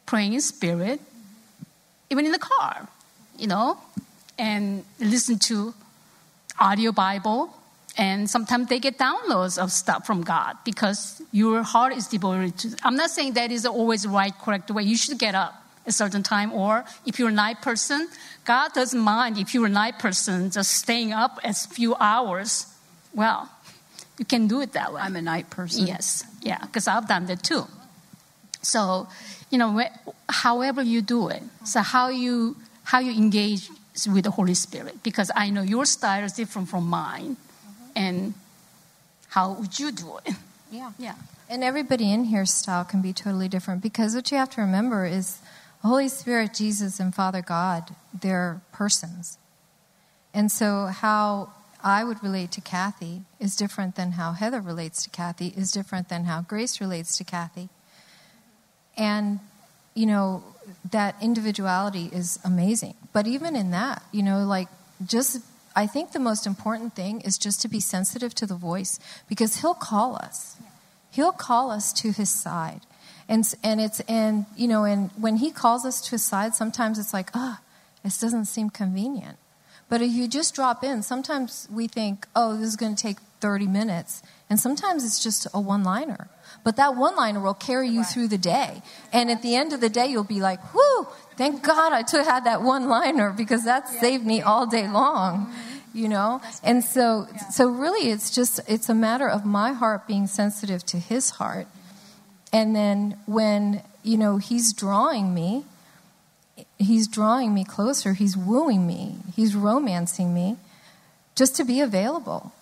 [0.06, 1.00] praying in spirit,
[2.10, 2.88] even in the car,
[3.38, 3.78] you know,
[4.38, 5.74] and listen to
[6.60, 7.54] audio Bible
[7.98, 12.76] and sometimes they get downloads of stuff from God because your heart is devoted to.
[12.84, 14.84] I'm not saying that is always the right, correct way.
[14.84, 18.08] You should get up a certain time, or if you're a night person,
[18.46, 22.67] God doesn't mind if you're a night person just staying up a few hours.
[23.13, 23.50] Well,
[24.17, 25.02] you can do it that way.
[25.02, 25.88] I'm a night person.
[25.88, 27.65] Yes, yeah, because I've done that too.
[28.62, 29.08] So,
[29.50, 29.82] you know,
[30.30, 33.69] however you do it, so how you how you engage
[34.08, 37.91] with the Holy Spirit, because I know your style is different from mine mm-hmm.
[37.96, 38.34] and
[39.30, 40.34] how would you do it?
[40.72, 40.91] Yeah.
[40.98, 41.15] Yeah.
[41.50, 45.06] And everybody in here's style can be totally different because what you have to remember
[45.06, 45.38] is
[45.84, 49.38] Holy Spirit, Jesus, and Father God, they're persons.
[50.34, 51.52] And so how
[51.84, 56.08] I would relate to Kathy is different than how Heather relates to Kathy, is different
[56.08, 57.67] than how Grace relates to Kathy.
[58.96, 59.39] And,
[59.93, 60.43] you know,
[60.89, 62.96] that individuality is amazing.
[63.12, 64.69] But even in that, you know, like
[65.06, 65.41] just
[65.76, 69.62] I think the most important thing is just to be sensitive to the voice because
[69.62, 70.56] he'll call us.
[71.12, 72.82] He'll call us to his side.
[73.30, 77.00] And, and it's, and, you know, and when he calls us to his side, sometimes
[77.00, 77.66] it's like, ah, oh,
[78.04, 79.38] this doesn't seem convenient.
[79.90, 83.18] But if you just drop in, sometimes we think, oh, this is going to take
[83.40, 84.24] 30 minutes.
[84.50, 86.30] And sometimes it's just a one liner.
[86.64, 88.82] But that one liner will carry you through the day.
[89.12, 92.26] And at the end of the day, you'll be like, whoo, thank God I took,
[92.26, 95.54] had that one liner because that saved me all day long.
[95.94, 96.42] You know?
[96.64, 100.98] And so so really it's just it's a matter of my heart being sensitive to
[100.98, 101.68] his heart.
[102.54, 105.66] And then when, you know, he's drawing me,
[106.78, 110.58] he's drawing me closer, he's wooing me, he's romancing me,
[111.36, 112.54] just to be available.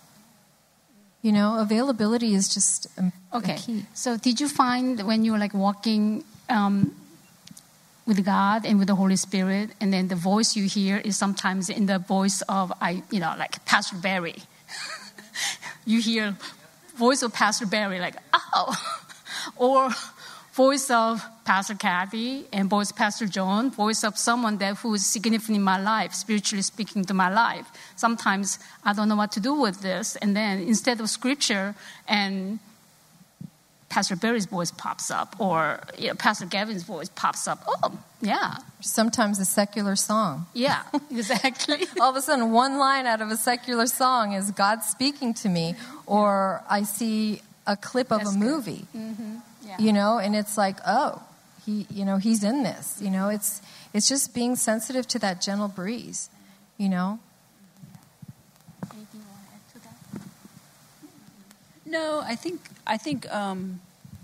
[1.20, 2.88] You know, availability is just
[3.32, 3.56] okay.
[3.56, 3.84] Key.
[3.94, 6.96] So, did you find when you were like walking um,
[8.06, 11.68] with God and with the Holy Spirit, and then the voice you hear is sometimes
[11.68, 14.42] in the voice of I, you know, like Pastor Barry.
[15.84, 16.36] you hear
[16.96, 18.74] voice of Pastor Barry, like oh,
[19.56, 19.90] or
[20.52, 25.56] voice of Pastor Kathy and voice Pastor John, voice of someone that who is significant
[25.56, 27.66] in my life, spiritually speaking to my life.
[27.96, 31.74] Sometimes I don't know what to do with this, and then instead of scripture
[32.06, 32.58] and
[33.92, 37.62] Pastor Barry's voice pops up, or you know, Pastor Gavin's voice pops up.
[37.66, 38.56] Oh, yeah.
[38.80, 40.46] Sometimes a secular song.
[40.54, 41.86] Yeah, exactly.
[42.00, 45.48] All of a sudden, one line out of a secular song is God speaking to
[45.50, 45.74] me,
[46.06, 48.86] or I see a clip of That's a movie.
[48.96, 49.36] Mm-hmm.
[49.64, 49.78] Yeah.
[49.78, 51.22] You know, and it's like, oh,
[51.64, 53.00] he, you know, he's in this.
[53.00, 53.62] You know, it's
[53.94, 56.28] it's just being sensitive to that gentle breeze.
[56.78, 57.20] You know.
[61.84, 63.80] No, I think I think um,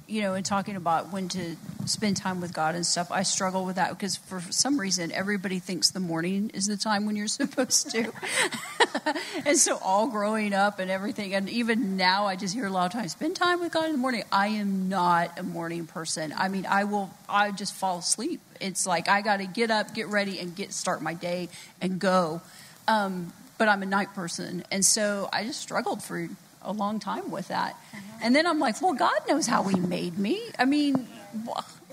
[0.08, 3.66] you know, in talking about when to spend time with God and stuff, I struggle
[3.66, 7.26] with that because for some reason everybody thinks the morning is the time when you're
[7.28, 8.10] supposed to.
[9.46, 12.86] and so all growing up and everything, and even now I just hear a lot
[12.86, 14.24] of times, spend time with God in the morning.
[14.32, 16.34] I am not a morning person.
[16.36, 18.40] I mean, I will, I just fall asleep.
[18.60, 21.50] It's like I got to get up, get ready, and get start my day
[21.82, 22.40] and go.
[22.88, 26.28] Um, but I'm a night person, and so I just struggled for
[26.68, 27.72] a long time with that.
[27.72, 28.18] Uh-huh.
[28.22, 30.40] And then I'm like, well, God knows how He made me.
[30.58, 31.08] I mean,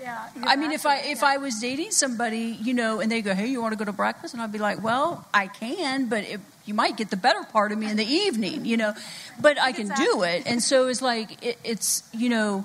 [0.00, 3.34] yeah, I mean, if I if I was dating somebody, you know, and they go,
[3.34, 6.24] "Hey, you want to go to breakfast?" and I'd be like, "Well, I can, but
[6.24, 8.94] it, you might get the better part of me in the evening, you know,
[9.40, 12.64] but I can do it." And so it's like it, it's you know,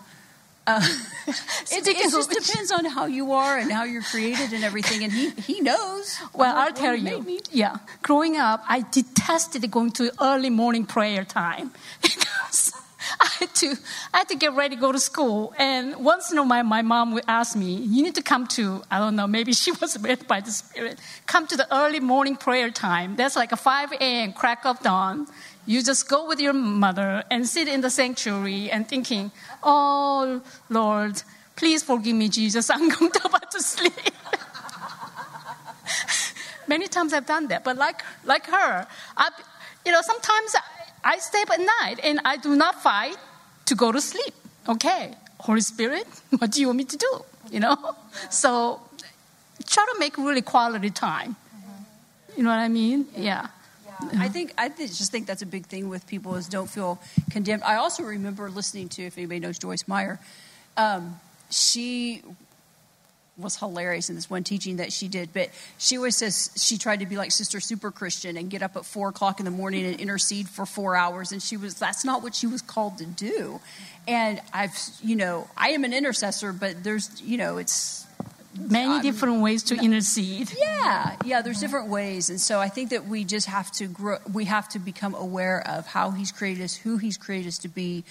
[0.67, 0.79] Uh,
[1.27, 5.11] it, it just depends on how you are and how you're created and everything, and
[5.11, 6.17] he, he knows.
[6.33, 7.21] Well, I'll tell you.
[7.23, 7.39] me.
[7.51, 11.71] Yeah, growing up, I detested going to early morning prayer time
[12.01, 12.73] because
[13.19, 13.75] I had to
[14.13, 15.53] I had to get ready to go to school.
[15.57, 18.83] And once in a while, my mom would ask me, "You need to come to
[18.91, 20.99] I don't know, maybe she was led by the Spirit.
[21.25, 23.15] Come to the early morning prayer time.
[23.15, 24.33] That's like a 5 a.m.
[24.33, 25.27] crack of dawn."
[25.65, 29.31] You just go with your mother and sit in the sanctuary and thinking,
[29.63, 31.21] "Oh Lord,
[31.55, 32.69] please forgive me, Jesus.
[32.75, 33.93] I'm going to about to sleep."
[36.67, 39.29] Many times I've done that, but like like her, I,
[39.85, 43.17] you know, sometimes I, I stay up at night and I do not fight
[43.65, 44.33] to go to sleep.
[44.67, 47.25] Okay, Holy Spirit, what do you want me to do?
[47.51, 47.95] You know,
[48.29, 48.81] so
[49.65, 51.35] try to make really quality time.
[52.37, 53.07] You know what I mean?
[53.15, 53.47] Yeah.
[54.17, 56.99] I think I th- just think that's a big thing with people is don't feel
[57.29, 57.63] condemned.
[57.63, 60.19] I also remember listening to if anybody knows Joyce Meyer,
[60.77, 62.23] um, she
[63.37, 65.33] was hilarious in this one teaching that she did.
[65.33, 68.75] But she always says she tried to be like Sister Super Christian and get up
[68.75, 72.05] at four o'clock in the morning and intercede for four hours, and she was that's
[72.05, 73.59] not what she was called to do.
[74.07, 78.05] And I've you know I am an intercessor, but there's you know it's
[78.57, 80.51] Many I'm- different ways to intercede.
[80.59, 81.41] yeah, yeah.
[81.41, 84.17] There's different ways, and so I think that we just have to grow.
[84.31, 87.69] We have to become aware of how He's created us, who He's created us to
[87.69, 88.03] be,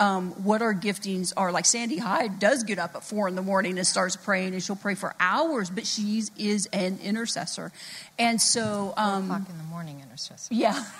[0.00, 1.52] um, what our giftings are.
[1.52, 4.62] Like Sandy Hyde does get up at four in the morning and starts praying, and
[4.62, 7.70] she'll pray for hours, but she is an intercessor,
[8.18, 10.54] and so um, o'clock in the morning intercessor.
[10.54, 10.82] yeah.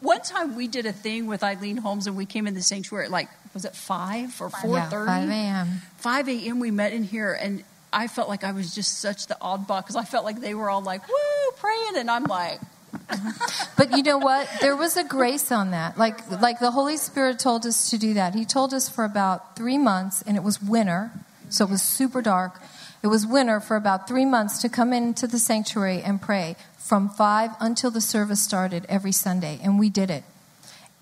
[0.00, 3.06] One time we did a thing with Eileen Holmes, and we came in the sanctuary
[3.06, 5.68] at like was it five or four Yeah, 5 a.m.
[5.96, 6.60] 5 a.m.
[6.60, 9.96] we met in here, and I felt like I was just such the oddball because
[9.96, 12.60] I felt like they were all like, woo, praying, and I'm like,
[13.76, 14.48] But you know what?
[14.60, 15.98] There was a grace on that.
[15.98, 18.34] Like like the Holy Spirit told us to do that.
[18.34, 21.10] He told us for about three months, and it was winter,
[21.48, 22.60] so it was super dark.
[23.02, 27.08] It was winter for about three months to come into the sanctuary and pray from
[27.08, 30.24] five until the service started every Sunday, and we did it.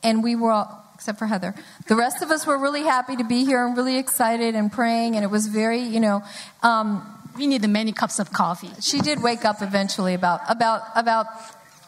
[0.03, 1.55] And we were all, except for Heather,
[1.87, 5.15] the rest of us were really happy to be here and really excited and praying,
[5.15, 6.23] and it was very, you know.
[6.65, 6.89] Um,
[7.37, 8.73] We needed many cups of coffee.
[8.81, 11.27] she did wake up eventually about about about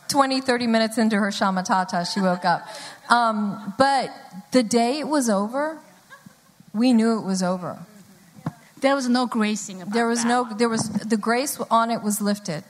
[0.09, 2.61] 20 30 minutes into her shamatata she woke up
[3.09, 4.11] um, but
[4.53, 5.79] the day it was over
[6.75, 7.79] we knew it was over
[8.85, 10.29] There was no gracing about there was that.
[10.29, 12.63] no there was the grace on it was lifted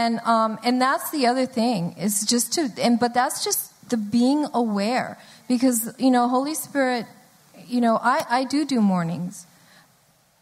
[0.00, 3.96] and um, and that's the other thing is just to and but that's just the
[3.96, 5.18] being aware.
[5.48, 7.06] Because you know holy spirit
[7.66, 9.46] you know i i do do mornings.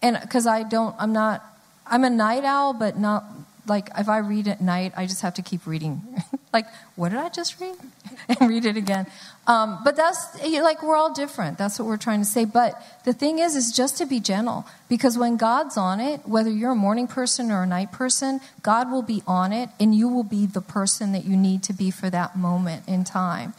[0.00, 1.44] And because i don't i'm not
[1.86, 3.24] i'm a night owl but not
[3.66, 6.02] like if i read at night i just have to keep reading
[6.52, 7.74] like what did i just read?
[8.28, 9.06] And read it again.
[9.46, 11.58] Um, but that's like we're all different.
[11.58, 12.44] That's what we're trying to say.
[12.44, 14.64] But the thing is is just to be gentle.
[14.88, 18.90] Because when god's on it whether you're a morning person or a night person god
[18.90, 21.90] will be on it and you will be the person that you need to be
[21.90, 23.54] for that moment in time.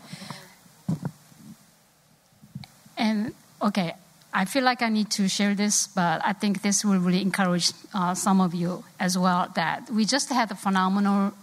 [2.96, 3.96] And okay,
[4.34, 7.72] I feel like I need to share this, but I think this will really encourage
[7.94, 9.52] uh, some of you as well.
[9.56, 11.34] That we just had a phenomenal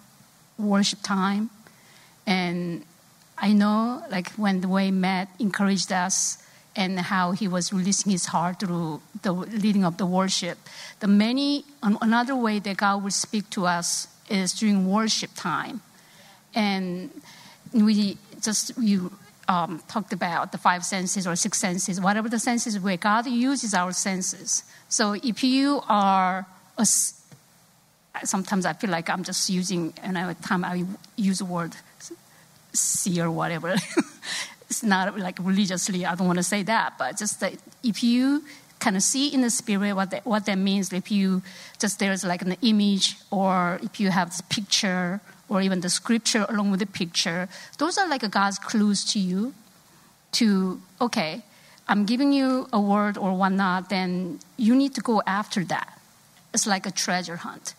[0.63, 1.51] worship time,
[2.27, 2.85] and
[3.39, 6.39] I know like when the way Matt encouraged us
[6.77, 10.59] and how he was releasing his heart through the leading of the worship.
[11.01, 15.81] The many another way that God will speak to us is during worship time,
[16.55, 17.11] and
[17.73, 19.13] we just you
[19.49, 23.75] um, talked about the five senses or six senses, whatever the senses where God uses
[23.75, 24.63] our senses.
[24.89, 26.47] So if you are
[26.79, 26.87] a
[28.25, 30.85] sometimes I feel like I'm just using, and every time I
[31.17, 31.75] use the word
[32.73, 33.75] see or whatever,
[34.71, 38.45] it's not like religiously, I don't want to say that, but just that if you
[38.79, 41.43] kind of see in the spirit what that, what that means, if you
[41.79, 46.47] just there's like an image or if you have this picture or even the scripture
[46.49, 49.55] along with the picture, those are like God's clues to you
[50.33, 51.43] to, okay,
[51.89, 55.99] I'm giving you a word or whatnot, then you need to go after that.
[56.55, 57.75] It's like a treasure hunt.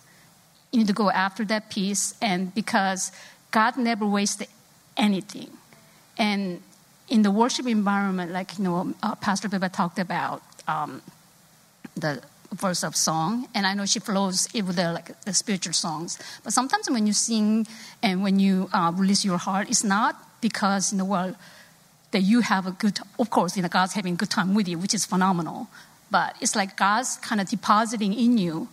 [0.72, 3.12] You need to go after that piece, and because
[3.52, 4.48] God never wasted
[4.96, 5.52] anything.
[6.18, 6.62] And
[7.10, 11.02] in the worship environment, like you know, uh, Pastor Biba talked about um,
[11.96, 12.22] the
[12.54, 16.18] verse of song, and I know she flows it with the like the spiritual songs.
[16.44, 17.68] But sometimes when you sing
[18.02, 21.36] and when you uh, release your heart, it's not because in the world
[22.12, 23.00] that you have a good.
[23.20, 25.68] Of course, you know, God's having a good time with you, which is phenomenal.
[26.10, 28.68] But it's like God's kind of depositing in you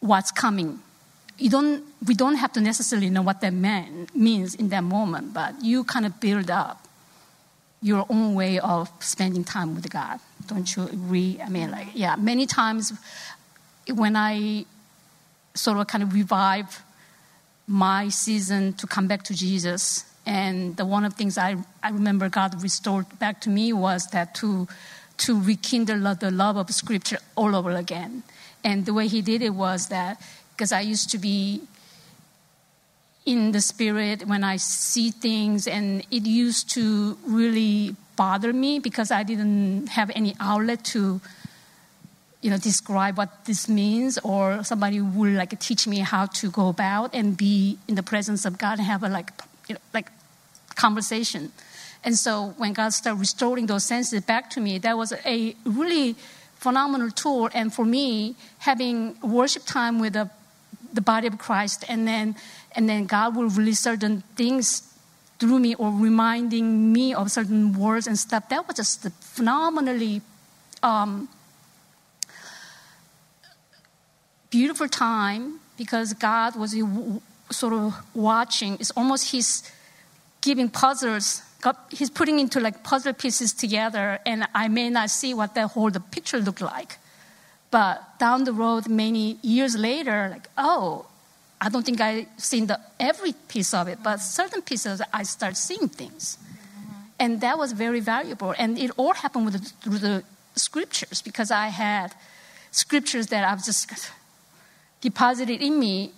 [0.00, 0.80] what's coming.
[1.38, 5.34] You don't, we don't have to necessarily know what that man means in that moment,
[5.34, 6.88] but you kind of build up
[7.80, 10.18] your own way of spending time with God
[10.48, 11.38] Don't you agree?
[11.44, 12.92] I mean, like, yeah, many times
[13.94, 14.64] when I
[15.54, 16.82] sort of kind of revive
[17.66, 21.90] my season to come back to Jesus, and the one of the things I, I
[21.90, 24.66] remember God restored back to me was that to
[25.18, 28.22] to rekindle the love of Scripture all over again.
[28.64, 31.62] And the way He did it was that because I used to be
[33.24, 39.10] in the spirit when I see things, and it used to really bother me because
[39.10, 41.20] I didn't have any outlet to,
[42.40, 46.68] you know, describe what this means, or somebody would like teach me how to go
[46.68, 49.30] about and be in the presence of God and have a like,
[49.68, 50.10] you know, like
[50.74, 51.52] conversation.
[52.02, 56.16] And so when God started restoring those senses back to me, that was a really
[56.58, 57.48] phenomenal tool.
[57.54, 60.30] And for me, having worship time with the,
[60.92, 62.36] the body of Christ, and then
[62.72, 64.82] and then God will release certain things
[65.38, 68.48] through me or reminding me of certain words and stuff.
[68.48, 70.20] That was just phenomenally
[70.82, 71.28] um,
[74.50, 76.76] beautiful time because God was
[77.50, 78.74] sort of watching.
[78.74, 79.62] It's almost He's
[80.40, 81.42] giving puzzles.
[81.90, 85.90] He's putting into like puzzle pieces together, and I may not see what the whole
[85.90, 86.98] the picture looked like,
[87.70, 91.06] but down the road, many years later, like oh,
[91.60, 95.56] I don't think I've seen the every piece of it, but certain pieces I start
[95.56, 96.92] seeing things, mm-hmm.
[97.18, 98.54] and that was very valuable.
[98.56, 102.14] And it all happened with the, through the scriptures because I had
[102.70, 103.90] scriptures that I've just
[105.00, 106.12] deposited in me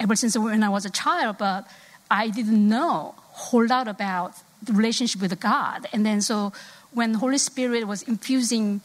[0.00, 1.68] ever since when I was a child, but
[2.10, 4.34] I didn't know a whole lot about
[4.72, 5.86] relationship with God.
[5.92, 6.52] And then so
[6.92, 8.80] when Holy Spirit was infusing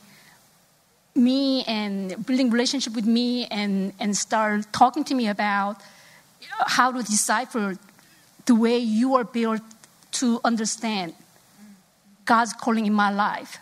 [1.15, 5.77] me and building relationship with me and, and start talking to me about
[6.65, 7.77] how to decipher
[8.45, 9.61] the way you are built
[10.11, 11.13] to understand
[12.25, 13.57] God's calling in my life,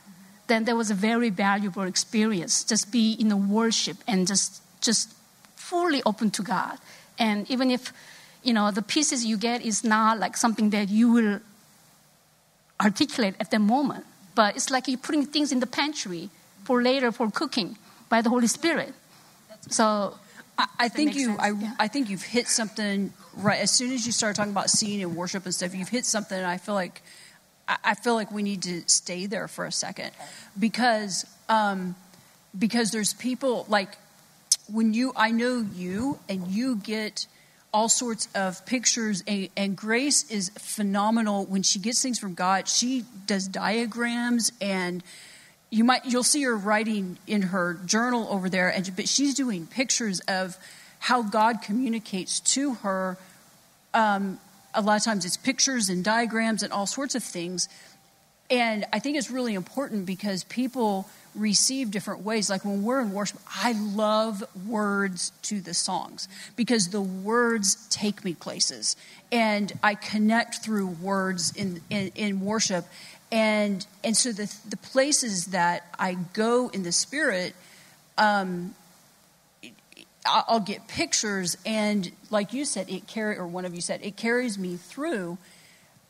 [0.48, 2.64] then there was a very valuable experience.
[2.64, 5.14] Just be in the worship and just just
[5.56, 6.78] fully open to God.
[7.18, 7.94] And even if
[8.44, 11.40] you know the pieces you get is not like something that you will
[12.82, 14.06] articulate at the moment,
[14.36, 16.30] but it's like you're putting things in the pantry
[16.64, 17.78] for later for cooking
[18.10, 18.94] by the Holy Spirit.
[19.70, 20.16] So
[20.58, 21.74] I, I think you I, yeah.
[21.80, 25.16] I think you've hit something right as soon as you start talking about seeing and
[25.16, 27.02] worship and stuff, you've hit something and I feel like
[27.68, 30.12] I feel like we need to stay there for a second
[30.60, 31.96] because um,
[32.58, 33.98] because there's people like
[34.72, 37.28] when you I know you and you get
[37.74, 41.46] all sorts of pictures and, and, grace is phenomenal.
[41.46, 45.04] When she gets things from god she does diagrams and
[45.70, 49.68] you might you'll see her writing in her journal over there and but she's doing
[49.68, 50.58] pictures of
[51.00, 53.18] how god communicates to her.
[53.94, 54.40] Um,
[54.74, 57.70] a lot of times it's pictures and diagrams and all sorts of things.
[58.50, 62.50] And i think it's really important because people receive different ways.
[62.50, 68.24] Like when we're in worship i love words to the songs because the words take
[68.24, 68.96] me places.
[69.32, 72.86] And i connect through words in, in, in worship.
[73.32, 77.56] And and so the the places that I go in the spirit,
[78.18, 78.76] um,
[80.26, 84.18] I'll get pictures, and like you said, it carry or one of you said it
[84.18, 85.38] carries me through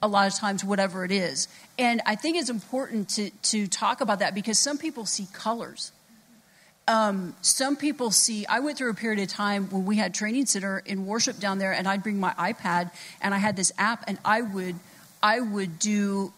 [0.01, 1.47] a lot of times whatever it is.
[1.77, 5.91] And I think it's important to to talk about that because some people see colors.
[6.87, 8.45] Um, some people see.
[8.47, 11.59] I went through a period of time when we had training center in worship down
[11.59, 12.91] there, and I'd bring my iPad
[13.21, 14.75] and I had this app, and I would
[15.21, 16.33] I would do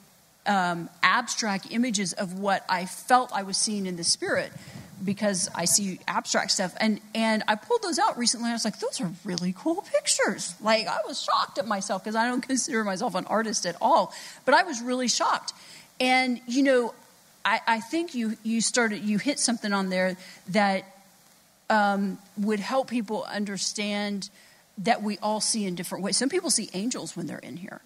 [0.46, 4.52] um, abstract images of what I felt I was seeing in the spirit
[5.04, 6.74] because I see abstract stuff.
[6.80, 8.50] And, and I pulled those out recently.
[8.50, 10.56] I was like, those are really cool pictures.
[10.62, 14.14] Like, I was shocked at myself because I don't consider myself an artist at all.
[14.46, 15.54] But I was really shocked.
[16.00, 16.94] And, you know,
[17.46, 20.16] I, I think you, you started, you hit something on there
[20.50, 20.86] that
[21.70, 24.30] um, would help people understand
[24.80, 26.18] that we all see in different ways.
[26.18, 27.82] Some people see angels when they're in here.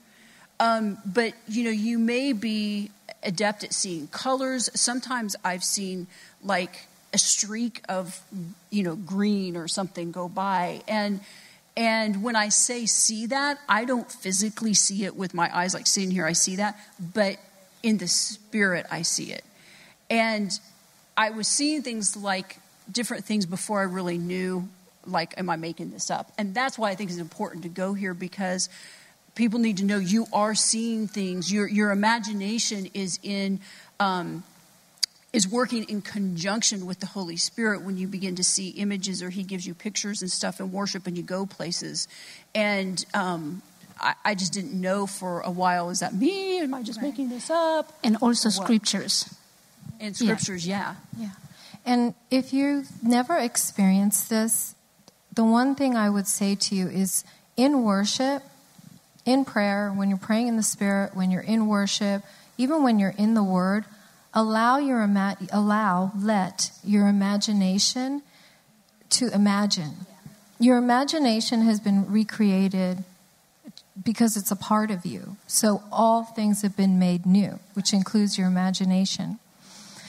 [0.60, 2.92] Um, but you know, you may be
[3.24, 4.70] adept at seeing colors.
[4.74, 6.08] Sometimes I've seen
[6.44, 8.22] like a streak of
[8.70, 11.20] you know green or something go by, and
[11.78, 15.86] and when I say see that, I don't physically see it with my eyes, like
[15.86, 16.76] sitting here, I see that,
[17.14, 17.38] but
[17.84, 19.46] in the spirit, I see it.
[20.10, 20.52] And
[21.16, 22.58] I was seeing things like
[22.92, 24.68] different things before I really knew,
[25.06, 26.32] like, am I making this up?
[26.40, 28.70] And that's why I think it's important to go here because
[29.38, 31.54] people need to know you are seeing things.
[31.54, 33.62] Your, your imagination is in.
[34.00, 34.44] Um,
[35.34, 39.30] is working in conjunction with the Holy Spirit when you begin to see images or
[39.30, 42.08] He gives you pictures and stuff in worship and you go places.
[42.56, 43.62] And um,
[44.00, 46.60] I, I, just didn't know for a while is that me?
[46.60, 47.10] Am I just right.
[47.10, 47.94] making this up?
[48.04, 49.32] And also scriptures.
[50.00, 50.96] And scriptures, yeah.
[51.18, 51.32] Yeah.
[51.86, 54.76] And if you've never experienced this,
[55.34, 57.26] the one thing I would say to you is
[57.58, 58.44] in worship,
[59.28, 62.24] in prayer, when you're praying in the Spirit, when you're in worship,
[62.58, 63.86] even when you're in the Word,
[64.34, 68.24] allow your ima- allow let your imagination
[69.10, 70.08] to imagine.
[70.60, 73.04] Your imagination has been recreated
[74.02, 75.36] because it's a part of you.
[75.46, 79.40] So all things have been made new, which includes your imagination.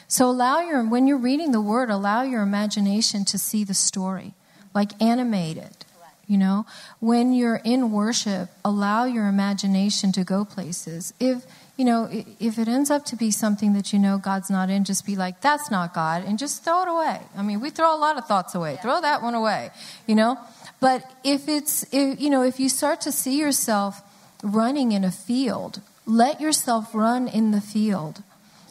[0.07, 4.33] So allow your when you're reading the word, allow your imagination to see the story,
[4.75, 5.85] like animate it.
[6.29, 6.67] You know,
[7.01, 11.15] when you're in worship, allow your imagination to go places.
[11.19, 11.47] If
[11.79, 12.09] you know,
[12.41, 15.15] if it ends up to be something that you know God's not in, just be
[15.15, 17.21] like, that's not God, and just throw it away.
[17.37, 18.73] I mean, we throw a lot of thoughts away.
[18.75, 18.83] Yeah.
[18.83, 19.71] Throw that one away,
[20.05, 20.37] you know?
[20.81, 24.03] But if it's, if, you know, if you start to see yourself
[24.43, 28.25] running in a field, let yourself run in the field.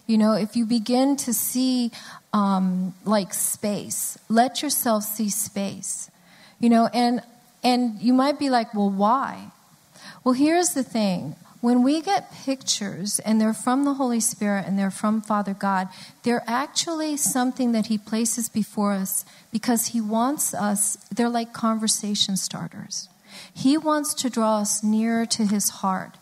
[0.05, 1.91] You know, if you begin to see
[2.33, 6.11] um, like space, let yourself see space.
[6.59, 7.21] You know, and
[7.67, 9.51] and you might be like, well, why?
[10.23, 14.79] Well, here's the thing when we get pictures and they're from the Holy Spirit and
[14.79, 15.89] they're from Father God,
[16.23, 22.37] they're actually something that He places before us because He wants us, they're like conversation
[22.37, 23.09] starters.
[23.53, 26.15] He wants to draw us nearer to His heart.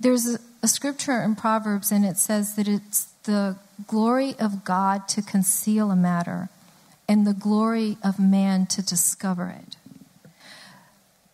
[0.00, 3.56] There's a, a scripture in Proverbs and it says that it's the
[3.86, 6.48] glory of God to conceal a matter
[7.06, 9.76] and the glory of man to discover it.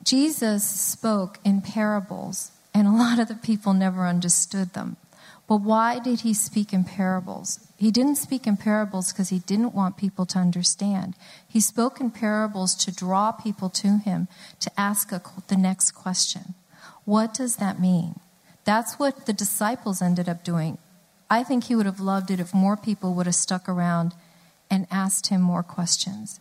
[0.08, 4.96] Jesus spoke in parables and a lot of the people never understood them.
[5.46, 7.60] But why did he speak in parables?
[7.76, 11.14] He didn't speak in parables because he didn't want people to understand.
[11.46, 14.28] He spoke in parables to draw people to him,
[14.60, 16.54] to ask a, the next question.
[17.04, 18.18] What does that mean?
[18.64, 20.78] That's what the disciples ended up doing.
[21.28, 24.14] I think he would have loved it if more people would have stuck around
[24.70, 26.40] and asked him more questions.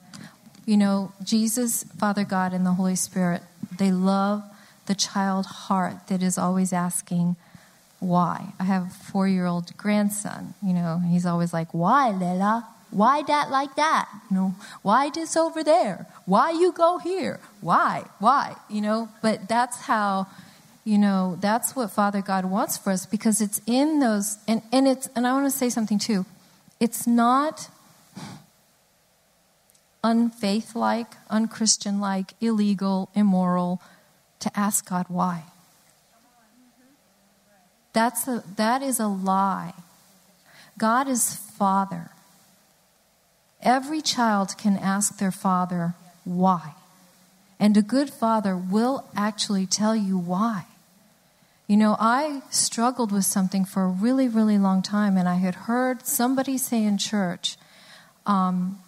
[0.66, 3.42] You know, Jesus, Father God, and the Holy Spirit,
[3.78, 4.44] they love
[4.86, 7.36] the child heart that is always asking
[8.00, 8.54] why.
[8.60, 12.68] I have a four year old grandson, you know, he's always like, Why, Lela?
[12.90, 14.08] Why that like that?
[14.30, 16.08] You know, why this over there?
[16.26, 17.40] Why you go here?
[17.60, 18.06] Why?
[18.20, 18.56] Why?
[18.70, 20.28] You know, but that's how,
[20.86, 24.88] you know, that's what Father God wants for us because it's in those and, and
[24.88, 26.26] it's and I want to say something too.
[26.80, 27.70] It's not
[30.08, 33.82] unfaith like, unchristian like, illegal, immoral,
[34.40, 35.44] to ask God why.
[37.92, 39.74] That's a, that is a lie.
[40.78, 42.12] God is Father.
[43.62, 46.76] Every child can ask their father why.
[47.60, 50.66] And a good father will actually tell you why.
[51.68, 55.68] You know, I struggled with something for a really, really long time, and I had
[55.68, 57.58] heard somebody say in church,
[58.26, 58.80] um,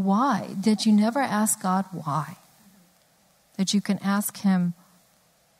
[0.00, 0.50] Why?
[0.58, 2.36] Did you never ask God why?
[3.60, 4.72] that you can ask Him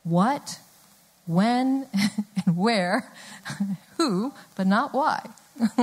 [0.01, 0.59] what,
[1.27, 1.85] when,
[2.45, 3.11] and where,
[3.97, 5.29] who, but not why.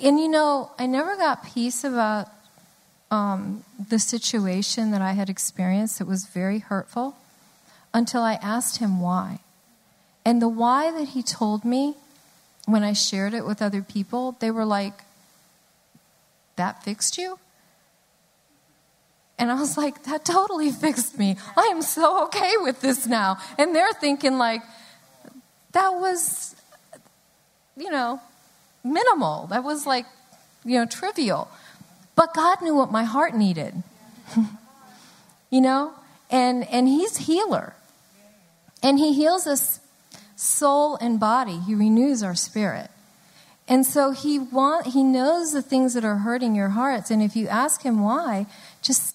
[0.00, 2.28] and you know, I never got peace about
[3.10, 6.00] um, the situation that I had experienced.
[6.00, 7.14] It was very hurtful
[7.92, 9.40] until I asked him why.
[10.24, 11.94] And the why that he told me
[12.64, 14.94] when I shared it with other people, they were like,
[16.60, 17.38] That fixed you?
[19.38, 21.36] And I was like, that totally fixed me.
[21.56, 23.38] I am so okay with this now.
[23.56, 24.60] And they're thinking, like,
[25.72, 26.54] that was,
[27.78, 28.20] you know,
[28.84, 29.46] minimal.
[29.46, 30.04] That was like,
[30.62, 31.50] you know, trivial.
[32.14, 33.82] But God knew what my heart needed.
[35.50, 35.94] you know?
[36.28, 37.72] And and he's healer.
[38.82, 39.80] And he heals us
[40.36, 41.58] soul and body.
[41.58, 42.90] He renews our spirit.
[43.70, 47.36] And so he want he knows the things that are hurting your hearts and if
[47.36, 48.46] you ask him why,
[48.82, 49.14] just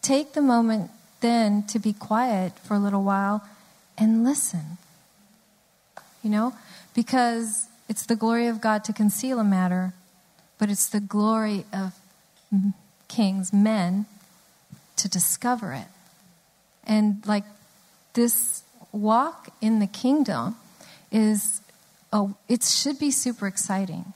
[0.00, 3.44] take the moment then to be quiet for a little while
[3.98, 4.78] and listen.
[6.22, 6.54] You know?
[6.94, 9.92] Because it's the glory of God to conceal a matter,
[10.58, 11.94] but it's the glory of
[13.08, 14.06] kings, men,
[14.96, 15.86] to discover it.
[16.84, 17.44] And like
[18.14, 20.56] this walk in the kingdom
[21.10, 21.60] is,
[22.12, 24.12] a, it should be super exciting.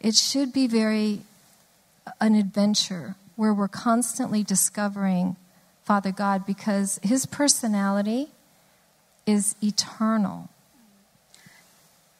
[0.00, 1.20] It should be very
[2.06, 5.36] uh, an adventure where we're constantly discovering
[5.84, 8.28] Father God because his personality
[9.26, 10.48] is eternal.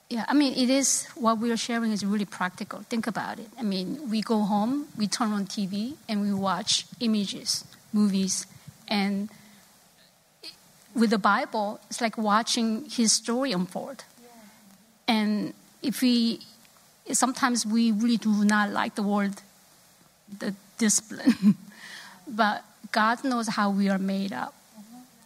[0.08, 2.80] Yeah, I mean, it is what we are sharing is really practical.
[2.88, 3.48] Think about it.
[3.58, 8.46] I mean, we go home, we turn on TV, and we watch images, movies,
[8.86, 9.28] and
[10.44, 10.48] eh,
[10.94, 14.04] with the Bible, it's like watching his story unfold.
[15.08, 16.40] And if we
[17.12, 19.34] sometimes we really do not like the word,
[20.38, 21.56] the discipline.
[22.28, 24.54] but God knows how we are made up.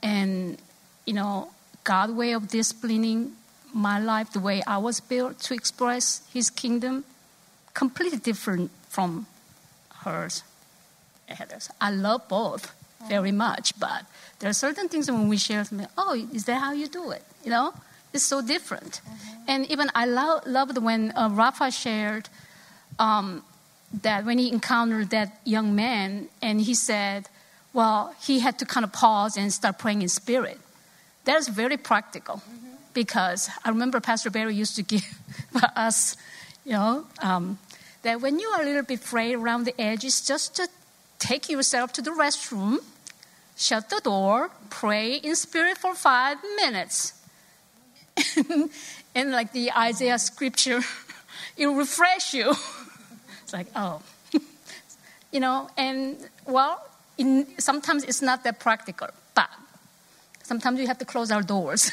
[0.02, 0.58] And,
[1.06, 1.50] you know,
[1.84, 3.32] God's way of disciplining
[3.72, 7.04] my life, the way I was built to express His kingdom,
[7.74, 9.26] completely different from
[10.02, 10.42] hers.
[11.80, 12.74] I love both
[13.08, 14.04] very much, but
[14.40, 15.64] there are certain things when we share
[15.96, 17.22] oh, is that how you do it?
[17.44, 17.72] You know,
[18.12, 19.00] it's so different.
[19.04, 19.42] Mm-hmm.
[19.48, 22.28] And even I lo- loved when uh, Rafa shared
[22.98, 23.42] um,
[24.02, 27.28] that when he encountered that young man and he said,
[27.72, 30.58] well, he had to kind of pause and start praying in spirit.
[31.24, 32.74] That's very practical mm-hmm.
[32.94, 35.04] because I remember Pastor Barry used to give
[35.76, 36.16] us,
[36.64, 37.58] you know, um,
[38.02, 40.68] that when you are a little bit frayed around the edges, just to
[41.18, 42.78] take yourself to the restroom,
[43.56, 47.19] shut the door, pray in spirit for five minutes.
[49.14, 50.80] And like the Isaiah scripture,
[51.56, 52.50] it refresh you.
[53.42, 54.02] it's like, oh.
[55.32, 56.84] you know, and well,
[57.18, 59.48] in, sometimes it's not that practical, but
[60.42, 61.90] sometimes we have to close our doors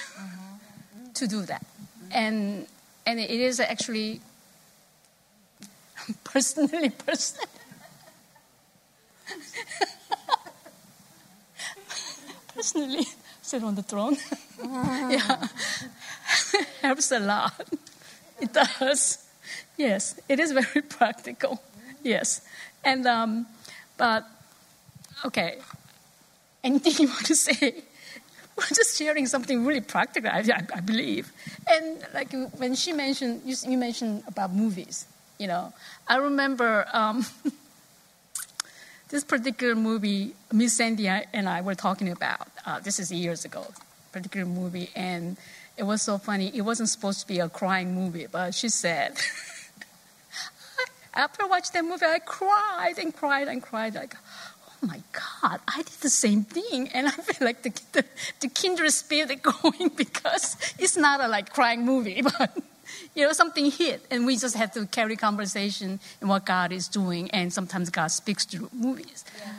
[1.16, 1.62] to do that.
[1.62, 2.12] Mm-hmm.
[2.14, 2.68] And,
[3.06, 4.22] and it is actually
[6.24, 7.48] personally, personally.
[12.54, 13.06] personally,
[13.42, 14.18] sit on the throne.
[14.60, 15.48] Yeah,
[16.82, 17.68] helps a lot.
[18.40, 19.26] It does.
[19.78, 21.62] Yes, it is very practical.
[22.04, 22.42] Yes,
[22.84, 23.48] and um,
[23.98, 24.26] but
[25.26, 25.60] okay.
[26.64, 27.84] Anything you want to say?
[28.58, 31.32] We're just sharing something really practical, I, I, believe.
[31.70, 35.06] And like when she mentioned, you, you mentioned about movies
[35.38, 35.74] you know.
[36.08, 37.26] I remember um,
[39.10, 42.48] this particular movie, Miss Sandy and I were talking about.
[42.66, 43.66] Uh, this is years ago,
[44.12, 45.38] particular movie, and
[45.78, 46.52] it was so funny.
[46.54, 49.14] It wasn't supposed to be a crying movie, but she said,
[51.14, 54.16] after I watched that movie, I cried and cried and cried like,
[54.68, 56.90] oh my God, I did the same thing.
[56.90, 58.06] And I feel like the, the,
[58.40, 62.58] the kindred spirit going because it's not a like crying movie, but
[63.16, 66.88] you know, something hit, and we just have to carry conversation and what God is
[66.88, 69.26] doing, and sometimes God speaks through movies.
[69.40, 69.54] Yeah.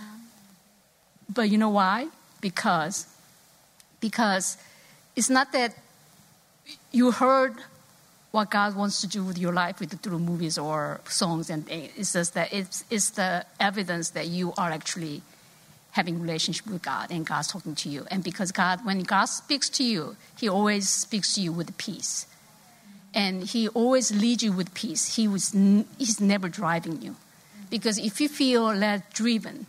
[1.32, 2.08] But you know why?
[2.40, 3.06] Because,
[4.00, 4.56] because
[5.14, 5.74] it's not that
[6.92, 7.54] you heard
[8.30, 12.12] what God wants to do with your life with through movies or songs, and it's
[12.12, 15.22] just that it's, it's the evidence that you are actually
[15.92, 18.06] having relationship with God and God's talking to you.
[18.10, 22.26] And because God, when God speaks to you, He always speaks to you with peace
[23.14, 25.16] and he always leads you with peace.
[25.16, 25.52] He was
[25.98, 27.16] he's never driving you,
[27.70, 29.66] because if you feel led driven,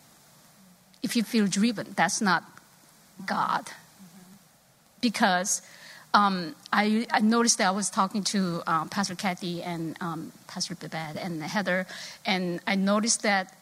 [1.02, 2.44] if you feel driven, that's not
[3.26, 3.68] God.
[5.02, 5.62] Because
[6.14, 10.74] um, I, I, noticed that I was talking to um, Pastor Kathy and um, Pastor
[10.74, 11.86] Babette and Heather,
[12.26, 13.56] and I noticed that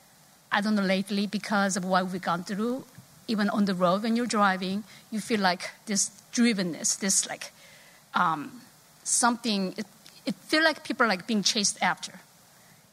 [0.51, 2.85] I don't know lately because of what we've gone through.
[3.27, 7.51] Even on the road when you're driving, you feel like this drivenness, this like
[8.13, 8.61] um,
[9.03, 9.85] something, it,
[10.25, 12.13] it feels like people are like being chased after.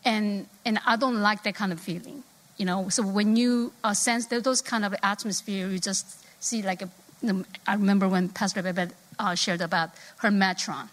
[0.05, 2.24] And, and I don't like that kind of feeling,
[2.57, 2.88] you know.
[2.88, 6.90] So when you uh, sense those kind of atmosphere, you just see like a,
[7.66, 10.89] I remember when Pastor Babette uh, shared about her metron.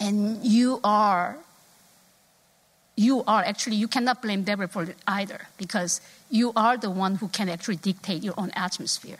[0.00, 1.38] And you are,
[2.96, 6.00] you are actually, you cannot blame Deborah for it either because
[6.30, 9.18] you are the one who can actually dictate your own atmosphere.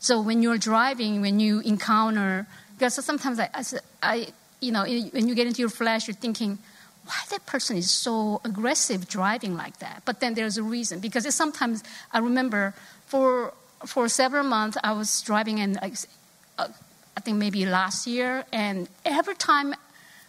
[0.00, 2.48] So when you're driving, when you encounter
[2.82, 3.64] because sometimes I, I,
[4.02, 4.26] I,
[4.60, 6.58] you know, when you get into your flesh, you're thinking,
[7.04, 10.02] why that person is so aggressive driving like that?
[10.04, 12.74] But then there's a reason because sometimes I remember
[13.06, 13.54] for
[13.86, 15.78] for several months I was driving and
[16.58, 16.68] uh,
[17.16, 19.74] I think maybe last year, and every time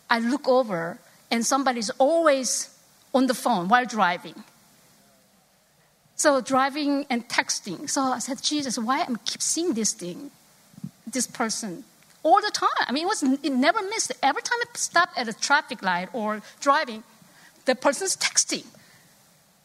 [0.09, 0.99] I look over
[1.31, 2.69] and somebody's always
[3.13, 4.43] on the phone while driving.
[6.15, 7.89] So driving and texting.
[7.89, 10.31] So I said, Jesus, why am I keep seeing this thing,
[11.11, 11.83] this person?
[12.23, 12.69] all the time.
[12.87, 14.11] I mean, it was it never missed.
[14.23, 17.03] Every time I stop at a traffic light or driving,
[17.65, 18.65] the person's texting.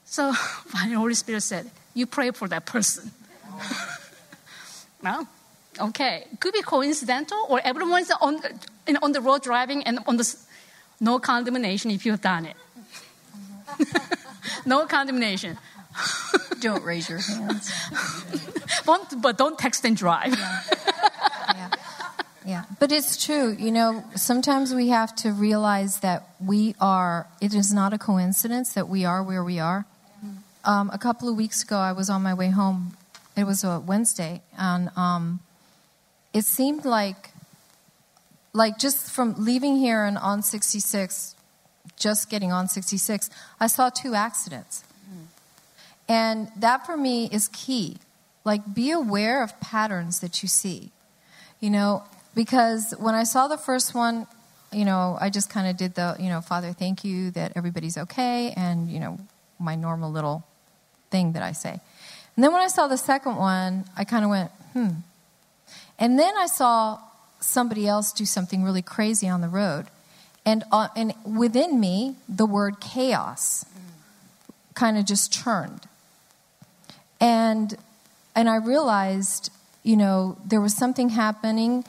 [0.05, 0.33] So
[0.75, 3.13] my Holy Spirit said, "You pray for that person."
[5.03, 5.29] well,
[5.81, 8.41] okay, could be coincidental, or everyone's on
[9.03, 10.37] on the road driving and on the
[11.01, 12.57] no condemnation if you've done it.
[14.67, 15.59] no condemnation.
[16.61, 17.73] don't raise your hands.
[19.23, 20.35] but don't text and drive.
[20.39, 21.71] Yeah.
[22.49, 23.55] Yeah, but it's true.
[23.59, 28.73] You know, sometimes we have to realize that we are, it is not a coincidence
[28.73, 29.85] that we are where we are.
[30.65, 32.97] Um, a couple of weeks ago, I was on my way home.
[33.37, 35.41] It was a Wednesday, and um,
[36.33, 37.31] it seemed like,
[38.53, 41.35] like just from leaving here and on 66,
[41.97, 44.85] just getting on 66, I saw two accidents.
[46.09, 47.99] And that for me is key.
[48.45, 50.91] Like, be aware of patterns that you see.
[51.61, 52.05] You know,
[52.35, 54.27] because when I saw the first one,
[54.73, 57.99] you know, I just kind of did the, you know, Father, thank you that everybody's
[57.99, 59.19] okay, and, you know,
[59.59, 60.45] my normal little
[61.11, 61.81] thing that I say.
[62.37, 64.89] And then when I saw the second one, I kind of went, hmm.
[65.99, 67.01] And then I saw
[67.41, 69.87] somebody else do something really crazy on the road.
[70.45, 73.65] And, uh, and within me, the word chaos
[74.75, 75.81] kind of just churned.
[77.21, 77.77] And,
[78.35, 79.51] and I realized,
[79.83, 81.85] you know, there was something happening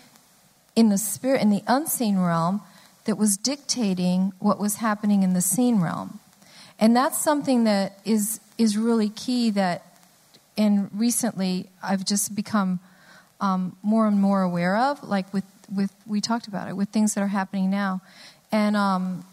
[0.76, 2.62] in the spirit, in the unseen realm,
[3.06, 6.20] that was dictating what was happening in the seen realm.
[6.80, 9.84] And that's something that is, is really key that,
[10.58, 12.80] and recently I've just become
[13.42, 17.14] um, more and more aware of, like with, with, we talked about it, with things
[17.14, 18.02] that are happening now.
[18.52, 19.26] And, um,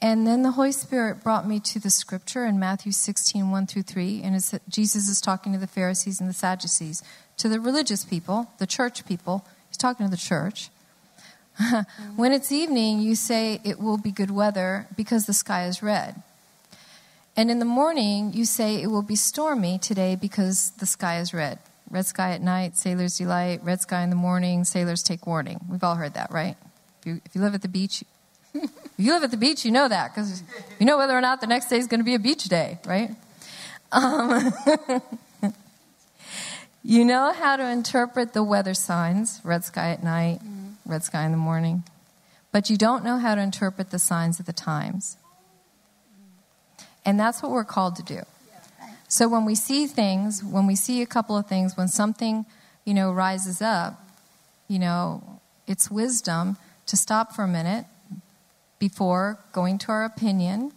[0.00, 3.82] and then the Holy Spirit brought me to the scripture in Matthew 16, 1 through
[3.82, 4.20] 3.
[4.22, 7.02] And it's, Jesus is talking to the Pharisees and the Sadducees,
[7.38, 9.46] to the religious people, the church people.
[9.68, 10.68] He's talking to the church.
[12.16, 16.22] when it's evening, you say it will be good weather because the sky is red.
[17.36, 21.34] And in the morning, you say it will be stormy today because the sky is
[21.34, 21.58] red.
[21.90, 23.60] Red sky at night, sailors delight.
[23.62, 25.60] Red sky in the morning, sailors take warning.
[25.68, 26.56] We've all heard that, right?
[27.00, 28.02] If you, if you live at the beach,
[28.54, 30.42] if you live at the beach, you know that because
[30.78, 32.78] you know whether or not the next day is going to be a beach day,
[32.86, 33.10] right?
[33.92, 34.52] Um,
[36.82, 40.40] you know how to interpret the weather signs red sky at night,
[40.84, 41.84] red sky in the morning,
[42.50, 45.16] but you don't know how to interpret the signs of the times.
[47.04, 48.22] And that's what we're called to do.
[49.08, 52.46] So when we see things, when we see a couple of things, when something,
[52.84, 54.00] you know, rises up,
[54.68, 57.86] you know, it's wisdom to stop for a minute
[58.78, 60.72] before going to our opinion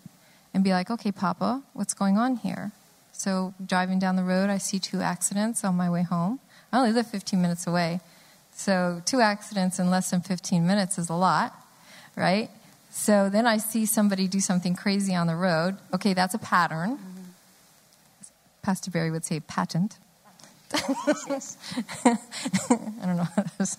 [0.53, 2.71] and be like, okay, Papa, what's going on here?
[3.11, 6.39] So driving down the road, I see two accidents on my way home.
[6.71, 7.99] I only live 15 minutes away.
[8.53, 11.55] So two accidents in less than 15 minutes is a lot,
[12.15, 12.49] right?
[12.91, 15.78] So then I see somebody do something crazy on the road.
[15.93, 16.99] Okay, that's a pattern.
[18.68, 19.97] Pastor Barry would say patent.
[21.30, 21.55] Yes.
[22.05, 22.18] I
[23.05, 23.78] don't know how that is.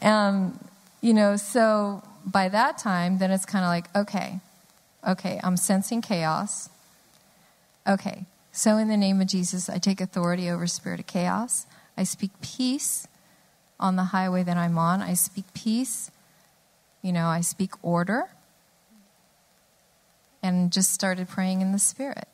[0.02, 0.58] um,
[1.02, 4.40] you know, so by that time, then it's kind of like, okay,
[5.06, 6.70] okay, I'm sensing chaos.
[7.86, 11.66] Okay, so in the name of Jesus, I take authority over spirit of chaos.
[11.94, 13.06] I speak peace
[13.78, 15.02] on the highway that I'm on.
[15.02, 16.10] I speak peace.
[17.02, 18.30] You know, I speak order.
[20.44, 22.28] And just started praying in the spirit.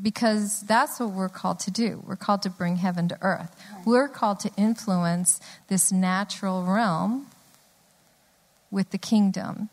[0.00, 2.04] Because that's what we're called to do.
[2.06, 3.56] We're called to bring heaven to earth.
[3.84, 7.28] We're called to influence this natural realm
[8.70, 9.70] with the kingdom.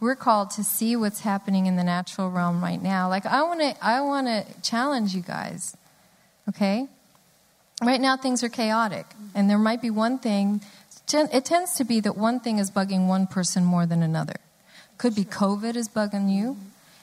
[0.00, 3.08] We're called to see what's happening in the natural realm right now.
[3.08, 5.76] Like I want to I want to challenge you guys.
[6.48, 6.88] Okay?
[7.82, 10.62] Right now things are chaotic and there might be one thing
[11.14, 14.36] it tends to be that one thing is bugging one person more than another.
[14.98, 16.56] Could be COVID is bugging you.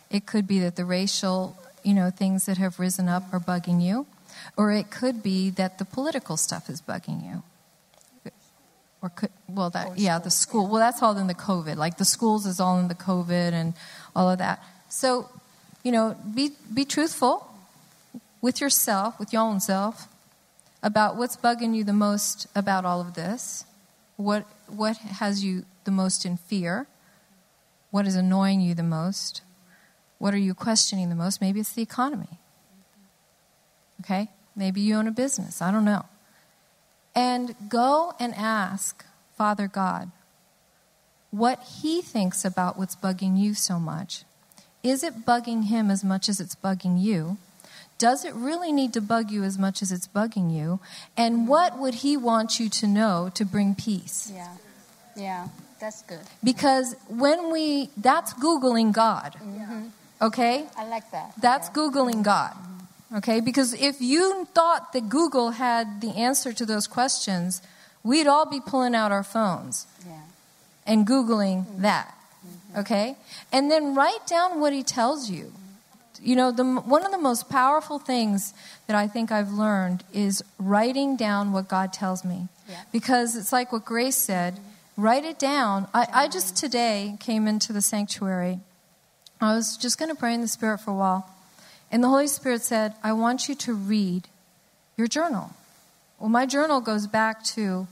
[0.09, 3.81] It could be that the racial, you know, things that have risen up are bugging
[3.81, 4.05] you.
[4.55, 7.43] Or it could be that the political stuff is bugging you
[9.01, 12.05] or could, well that yeah the school well that's all in the covid like the
[12.05, 13.73] schools is all in the covid and
[14.15, 15.29] all of that so
[15.83, 17.47] you know be be truthful
[18.41, 20.07] with yourself with your own self
[20.81, 23.65] about what's bugging you the most about all of this
[24.17, 26.87] what what has you the most in fear?
[27.91, 29.41] What is annoying you the most?
[30.17, 31.39] What are you questioning the most?
[31.39, 32.39] Maybe it's the economy.
[34.01, 34.29] Okay?
[34.55, 35.61] Maybe you own a business.
[35.61, 36.05] I don't know.
[37.15, 39.05] And go and ask
[39.37, 40.11] Father God
[41.31, 44.23] what He thinks about what's bugging you so much.
[44.83, 47.37] Is it bugging Him as much as it's bugging you?
[47.97, 50.79] Does it really need to bug you as much as it's bugging you?
[51.15, 54.31] And what would He want you to know to bring peace?
[54.33, 54.53] Yeah.
[55.15, 55.47] Yeah,
[55.79, 56.21] that's good.
[56.43, 59.35] Because when we, that's Googling God.
[59.41, 59.87] Mm-hmm.
[60.21, 60.67] Okay?
[60.77, 61.33] I like that.
[61.41, 61.73] That's yeah.
[61.73, 62.55] Googling God.
[63.15, 63.39] Okay?
[63.39, 67.61] Because if you thought that Google had the answer to those questions,
[68.03, 70.19] we'd all be pulling out our phones yeah.
[70.85, 71.81] and Googling mm-hmm.
[71.81, 72.13] that.
[72.45, 72.79] Mm-hmm.
[72.79, 73.17] Okay?
[73.51, 75.51] And then write down what he tells you.
[76.21, 78.53] You know, the, one of the most powerful things
[78.87, 82.47] that I think I've learned is writing down what God tells me.
[82.67, 82.75] Yeah.
[82.91, 85.01] Because it's like what Grace said mm-hmm.
[85.01, 85.87] write it down.
[85.93, 88.59] I, I just today came into the sanctuary.
[89.39, 91.29] I was just going to pray in the Spirit for a while.
[91.91, 94.27] And the Holy Spirit said, I want you to read
[94.97, 95.51] your journal.
[96.19, 97.87] Well, my journal goes back to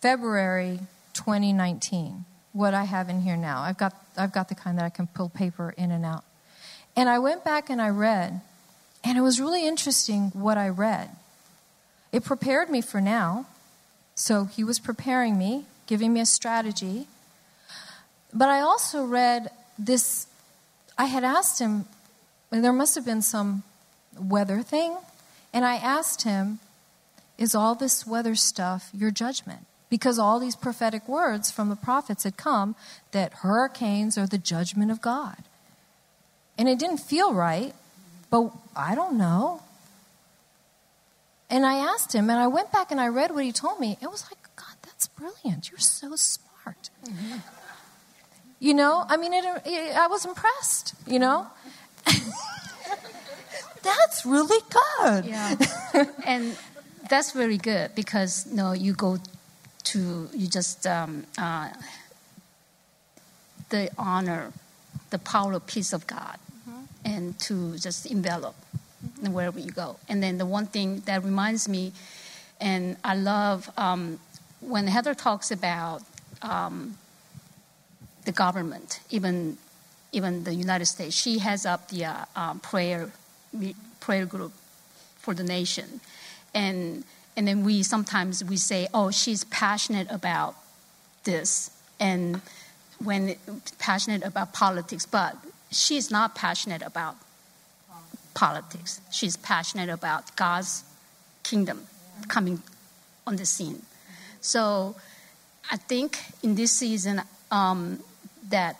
[0.00, 0.80] February
[1.14, 2.24] 2019.
[2.52, 5.06] What I have in here now, I've got I've got the kind that I can
[5.06, 6.24] pull paper in and out.
[6.96, 8.40] And I went back and I read,
[9.02, 11.10] and it was really interesting what I read.
[12.12, 13.46] It prepared me for now.
[14.14, 17.06] So he was preparing me, giving me a strategy.
[18.32, 20.26] But I also read this.
[20.98, 21.86] I had asked him,
[22.50, 23.62] there must have been some
[24.18, 24.96] weather thing.
[25.52, 26.60] And I asked him,
[27.38, 29.66] Is all this weather stuff your judgment?
[29.88, 32.74] Because all these prophetic words from the prophets had come
[33.12, 35.44] that hurricanes are the judgment of God.
[36.58, 37.74] And it didn't feel right,
[38.30, 39.62] but I don't know.
[41.50, 43.98] And I asked him, and I went back and I read what he told me.
[44.00, 45.70] It was like, God, that's brilliant.
[45.70, 46.90] You're so smart.
[47.04, 47.38] Mm-hmm.
[48.58, 51.48] You know, I mean, it, it, I was impressed, you know?
[53.82, 55.24] that's really good.
[55.26, 55.56] Yeah.
[56.24, 56.56] and
[57.10, 59.18] that's very good because, you know, you go
[59.84, 61.70] to, you just, um, uh,
[63.68, 64.52] the honor,
[65.12, 66.38] the power of peace of God,
[66.68, 66.82] mm-hmm.
[67.04, 69.32] and to just envelop mm-hmm.
[69.32, 69.96] wherever you go.
[70.08, 71.92] And then the one thing that reminds me,
[72.60, 74.18] and I love um,
[74.60, 76.02] when Heather talks about
[76.42, 76.98] um,
[78.24, 79.58] the government, even
[80.12, 83.10] even the United States, she has up the uh, um, prayer
[84.00, 84.52] prayer group
[85.18, 86.00] for the nation,
[86.54, 87.04] and
[87.36, 90.54] and then we sometimes we say, oh, she's passionate about
[91.24, 92.40] this, and
[93.04, 93.36] when
[93.78, 95.36] passionate about politics, but
[95.70, 97.16] she's not passionate about
[98.34, 99.00] politics.
[99.10, 100.84] She's passionate about God's
[101.42, 101.86] kingdom
[102.28, 102.62] coming
[103.26, 103.82] on the scene.
[104.40, 104.96] So
[105.70, 108.00] I think in this season um,
[108.48, 108.76] that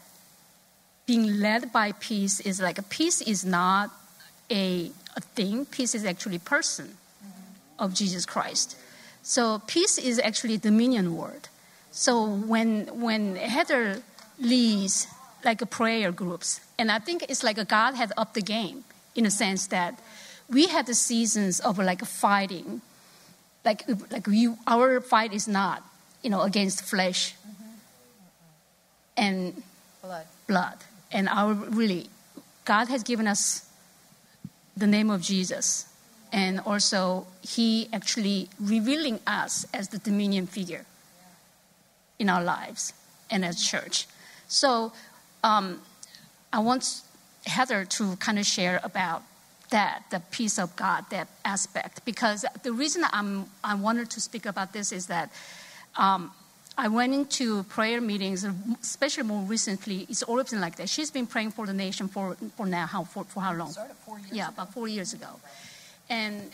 [1.06, 3.90] being led by peace is like a peace is not
[4.50, 5.66] a, a thing.
[5.66, 6.96] Peace is actually person
[7.78, 8.76] of Jesus Christ.
[9.22, 11.48] So peace is actually a dominion word.
[11.90, 14.02] So when when Heather
[14.42, 15.06] leads
[15.44, 18.84] like a prayer groups, and I think it's like a God has upped the game
[19.14, 19.98] in a sense that
[20.48, 22.82] we had the seasons of like fighting,
[23.64, 25.82] like like we, our fight is not
[26.22, 27.64] you know against flesh mm-hmm.
[29.16, 29.62] and
[30.02, 30.26] blood.
[30.46, 30.78] blood,
[31.10, 32.08] and our really
[32.64, 33.66] God has given us
[34.76, 35.86] the name of Jesus,
[36.32, 40.84] and also He actually revealing us as the dominion figure
[42.18, 42.92] in our lives
[43.30, 44.06] and as church.
[44.52, 44.92] So
[45.42, 45.80] um,
[46.52, 47.02] I want
[47.46, 49.22] Heather to kind of share about
[49.70, 52.04] that, the peace of God, that aspect.
[52.04, 55.32] Because the reason I'm, I wanted to speak about this is that
[55.96, 56.30] um,
[56.76, 58.46] I went into prayer meetings,
[58.82, 60.06] especially more recently.
[60.10, 60.90] It's always been like that.
[60.90, 63.70] She's been praying for the nation for, for now, how, for, for how long?
[63.70, 64.52] Started four years yeah, ago.
[64.54, 65.40] about four years ago.
[66.10, 66.50] And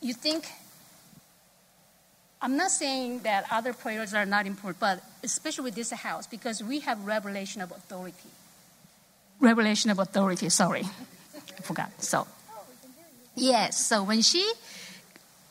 [0.00, 0.48] you think,
[2.44, 6.62] I'm not saying that other prayers are not important, but especially with this house, because
[6.62, 8.28] we have revelation of authority
[9.40, 10.48] revelation of authority.
[10.48, 10.84] Sorry,
[11.36, 11.90] I forgot.
[12.02, 12.26] So,
[13.34, 13.78] yes.
[13.78, 14.44] So when she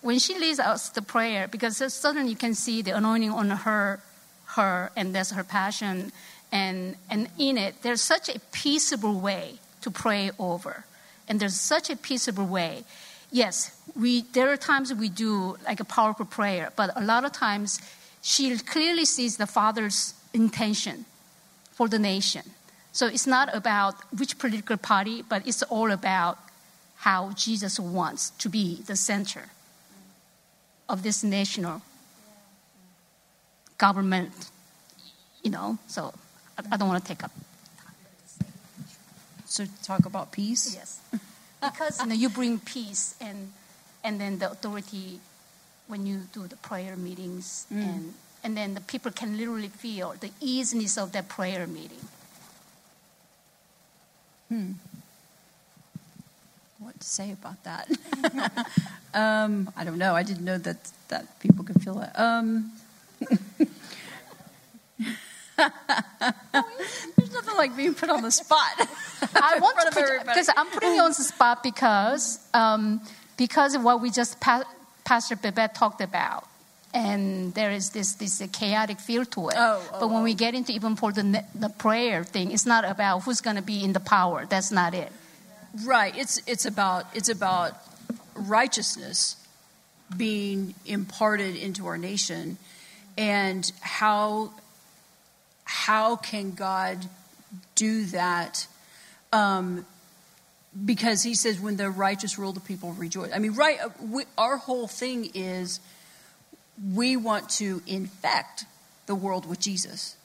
[0.02, 4.02] when she leads us the prayer, because suddenly you can see the anointing on her,
[4.58, 6.12] her, and that's her passion,
[6.52, 10.86] and and in it there's such a peaceable way to pray over,
[11.28, 12.84] and there's such a peaceable way.
[13.34, 17.32] Yes, we there are times we do like a powerful prayer, but a lot of
[17.34, 17.82] times
[18.22, 21.06] she clearly sees the Father's intention
[21.74, 22.44] for the nation
[22.94, 26.38] so it's not about which political party, but it's all about
[26.98, 29.50] how Jesus wants to be the center
[30.88, 31.82] of this national
[33.80, 34.52] government.
[35.42, 36.14] You know, so
[36.56, 37.32] I, I don't want to take up.
[39.46, 40.76] So talk about peace.
[40.76, 41.02] Yes,
[41.72, 43.52] because you know you bring peace and
[44.04, 45.20] and then the authority
[45.88, 47.82] when you do the prayer meetings mm.
[47.82, 52.06] and and then the people can literally feel the easiness of that prayer meeting
[54.54, 54.74] Hmm.
[56.78, 57.90] What to say about that?
[59.16, 60.14] um, I don't know.
[60.14, 62.14] I didn't know that that people could feel that.
[62.20, 62.72] Um,
[67.54, 68.60] Nothing like being put on the spot.
[69.36, 73.02] I want to put because I'm putting you on the spot because um,
[73.38, 74.64] because of what we just pa-
[75.04, 76.48] Pastor Babette talked about
[76.94, 79.56] and there is this this chaotic feel to it.
[79.58, 80.24] Oh, oh, but when oh.
[80.24, 83.64] we get into even for the the prayer thing, it's not about who's going to
[83.64, 84.46] be in the power.
[84.46, 85.12] That's not it.
[85.84, 86.16] Right.
[86.16, 87.74] It's it's about it's about
[88.36, 89.38] righteousness
[90.16, 92.58] being imparted into our nation,
[93.18, 94.54] and how
[95.64, 97.10] how can God
[97.76, 98.68] do that?
[99.32, 99.86] Um,
[100.86, 103.80] because He says, "When the righteous rule, the people rejoice." I mean, right?
[103.80, 105.80] Uh, we, our whole thing is
[106.94, 108.66] we want to infect
[109.06, 110.16] the world with Jesus.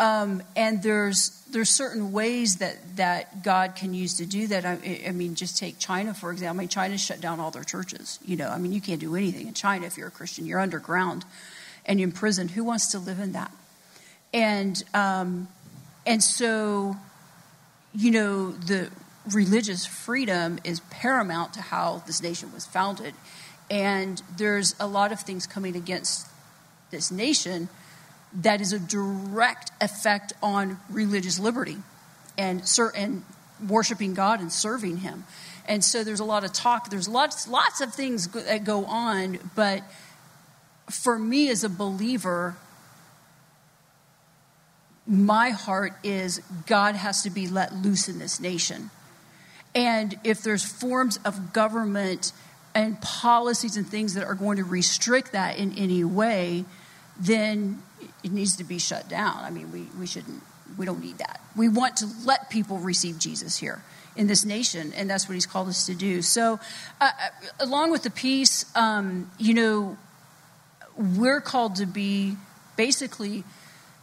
[0.00, 4.64] Um, and there's there's certain ways that, that God can use to do that.
[4.64, 6.58] I, I, mean, just take China for example.
[6.58, 8.18] I mean, China shut down all their churches.
[8.24, 10.46] You know, I mean, you can't do anything in China if you're a Christian.
[10.46, 11.24] You're underground
[11.86, 12.48] and prison.
[12.48, 13.52] Who wants to live in that?
[14.32, 15.46] And um,
[16.06, 16.96] and so,
[17.94, 18.90] you know, the
[19.32, 23.14] religious freedom is paramount to how this nation was founded.
[23.70, 26.28] And there's a lot of things coming against
[26.90, 27.68] this nation
[28.34, 31.78] that is a direct effect on religious liberty
[32.36, 32.62] and,
[32.94, 33.24] and
[33.66, 35.24] worshiping God and serving Him.
[35.66, 36.90] And so there's a lot of talk.
[36.90, 39.38] There's lots, lots of things that go on.
[39.54, 39.82] But
[40.90, 42.56] for me as a believer,
[45.06, 48.90] my heart is God has to be let loose in this nation.
[49.74, 52.32] And if there's forms of government
[52.74, 56.64] and policies and things that are going to restrict that in any way,
[57.18, 57.82] then
[58.22, 59.38] it needs to be shut down.
[59.38, 60.42] I mean, we, we shouldn't,
[60.76, 61.40] we don't need that.
[61.56, 63.82] We want to let people receive Jesus here
[64.16, 66.22] in this nation, and that's what he's called us to do.
[66.22, 66.60] So,
[67.00, 67.28] uh, uh
[67.60, 69.98] along with the peace, um, you know,
[70.96, 72.36] we're called to be
[72.76, 73.42] basically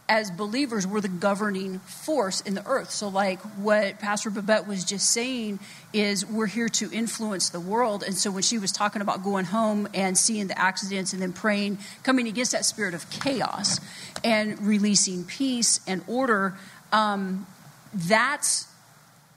[0.08, 2.90] as believers, we're the governing force in the earth.
[2.90, 5.60] So, like what Pastor Babette was just saying,
[5.92, 8.02] is we're here to influence the world.
[8.02, 11.32] And so, when she was talking about going home and seeing the accidents and then
[11.32, 13.80] praying, coming against that spirit of chaos
[14.24, 16.58] and releasing peace and order,
[16.92, 17.46] um,
[17.94, 18.68] that's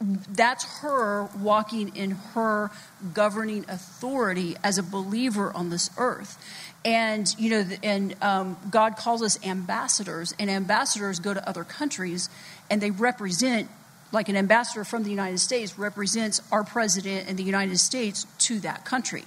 [0.01, 2.70] that's her walking in her
[3.13, 6.38] governing authority as a believer on this earth
[6.86, 12.29] and you know and um, god calls us ambassadors and ambassadors go to other countries
[12.69, 13.69] and they represent
[14.11, 18.59] like an ambassador from the united states represents our president in the united states to
[18.59, 19.23] that country.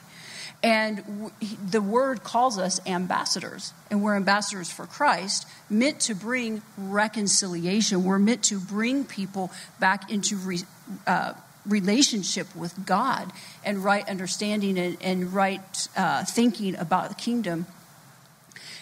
[0.61, 1.31] And w-
[1.71, 8.05] the word calls us ambassadors and we're ambassadors for christ meant to bring reconciliation.
[8.05, 10.63] We're meant to bring people back into re-
[11.07, 11.35] uh,
[11.67, 13.31] relationship with God
[13.65, 17.67] and right understanding and, and right uh, thinking about the kingdom.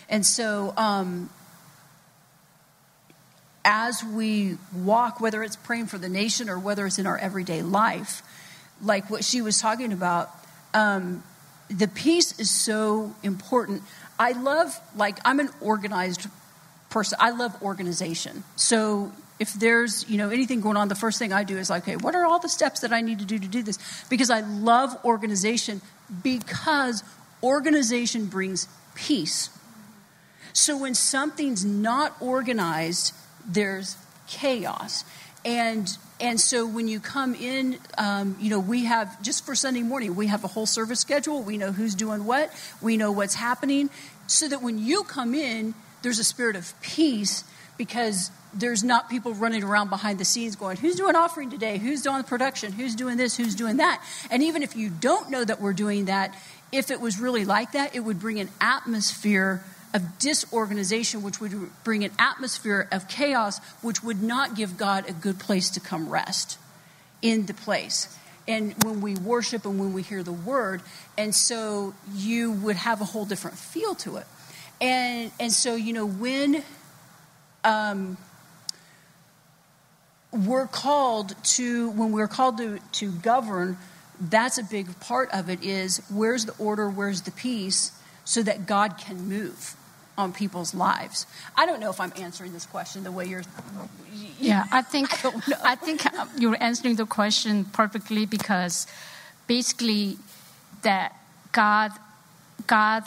[0.09, 1.31] And so, um,
[3.65, 7.63] as we walk, whether it's praying for the nation or whether it's in our everyday
[7.63, 8.23] life,
[8.81, 10.31] like what she was talking about,
[10.73, 11.25] um,
[11.69, 13.83] the peace is so important.
[14.19, 16.29] I love, like, I'm an organized
[16.91, 17.19] person.
[17.21, 18.45] I love organization.
[18.55, 21.83] So if there's you know anything going on the first thing i do is like
[21.83, 23.79] okay what are all the steps that i need to do to do this?
[24.09, 25.81] Because i love organization
[26.23, 27.03] because
[27.43, 29.51] organization brings peace.
[30.53, 33.15] So when something's not organized
[33.47, 35.05] there's chaos.
[35.45, 39.83] And and so when you come in um, you know we have just for sunday
[39.83, 41.43] morning we have a whole service schedule.
[41.43, 42.51] We know who's doing what.
[42.81, 43.91] We know what's happening.
[44.27, 47.45] So that when you come in there's a spirit of peace
[47.77, 51.79] because there's not people running around behind the scenes going, who's doing offering today?
[51.79, 52.73] Who's doing the production?
[52.73, 53.37] Who's doing this?
[53.37, 54.03] Who's doing that?
[54.31, 56.35] And even if you don't know that we're doing that,
[56.73, 59.63] if it was really like that, it would bring an atmosphere
[59.95, 65.13] of disorganization, which would bring an atmosphere of chaos, which would not give God a
[65.13, 66.59] good place to come rest
[67.23, 68.15] in the place.
[68.49, 70.83] And when we worship and when we hear the word,
[71.19, 74.27] and so you would have a whole different feel to it.
[74.81, 76.63] And and so you know when
[77.67, 78.17] um,
[80.33, 83.79] we're called to, when we're called to, to govern,
[84.21, 87.93] that's a big part of it is where's the order, where's the peace,
[88.25, 89.77] so that God can move
[90.19, 91.27] on people's lives.
[91.57, 93.43] I don't know if I'm answering this question the way you're.
[94.41, 95.33] Yeah, I think I,
[95.73, 96.03] I think
[96.39, 98.87] you're answering the question perfectly because
[99.47, 100.17] basically
[100.83, 101.15] that
[101.53, 101.93] God,
[102.67, 103.05] God,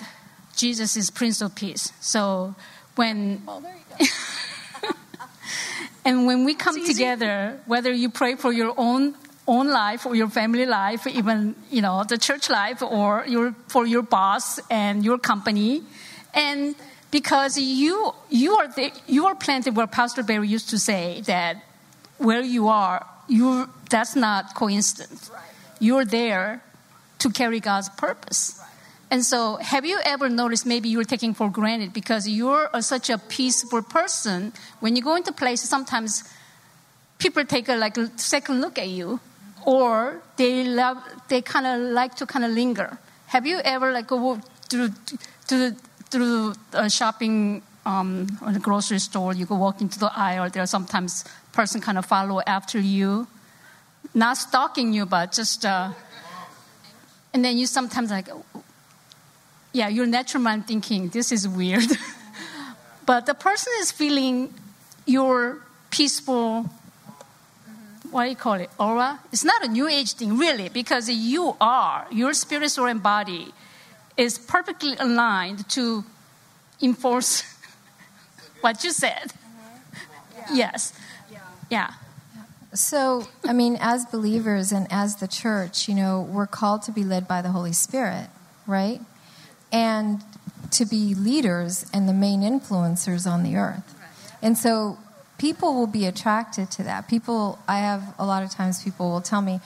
[0.56, 1.92] Jesus is Prince of Peace.
[2.00, 2.56] So
[2.96, 3.42] when.
[3.48, 4.06] Oh, there you go.
[6.06, 9.16] And when we come together, whether you pray for your own
[9.48, 13.86] own life or your family life, even you know the church life, or your for
[13.86, 15.84] your boss and your company,
[16.34, 16.76] and
[17.12, 21.58] because you you are the, you are planted where Pastor Barry used to say that
[22.18, 25.32] where you are, you that's not coincidence.
[25.80, 26.62] You're there
[27.20, 28.62] to carry God's purpose.
[29.12, 33.18] And so, have you ever noticed maybe you're taking for granted because you're such a
[33.18, 34.54] peaceful person?
[34.82, 36.24] When you go into places, sometimes
[37.18, 39.20] people take a like second look at you,
[39.66, 40.98] or they love
[41.28, 43.00] they kind of like to kind of linger.
[43.28, 44.40] Have you ever like go
[44.70, 44.90] through
[45.48, 45.72] through
[46.12, 49.34] through a shopping um, or grocery store?
[49.34, 50.52] You go walk into the aisle.
[50.52, 53.26] There are sometimes person kind of follow after you,
[54.14, 55.66] not stalking you, but just.
[55.66, 55.94] Uh,
[57.34, 58.28] and then you sometimes like
[59.72, 61.90] yeah, your natural mind thinking, this is weird.
[63.06, 64.54] but the person is feeling
[65.06, 65.60] your
[65.92, 66.70] peaceful,
[68.12, 69.20] what do you call it, aura?
[69.32, 73.54] It's not a new age thing, really, because you are, your spirit, soul, and body
[74.18, 76.04] is perfectly aligned to
[76.82, 77.44] enforce
[78.62, 79.32] what you said.
[79.32, 80.56] Mm-hmm.
[80.56, 80.94] Yes.
[81.70, 81.94] Yeah.
[82.74, 87.04] So, I mean, as believers and as the church, you know, we're called to be
[87.04, 88.28] led by the Holy Spirit,
[88.68, 89.02] right?
[89.72, 90.22] And
[90.72, 93.96] to be leaders and the main influencers on the earth.
[94.42, 94.98] And so
[95.38, 97.08] people will be attracted to that.
[97.08, 99.60] People, I have a lot of times people will tell me,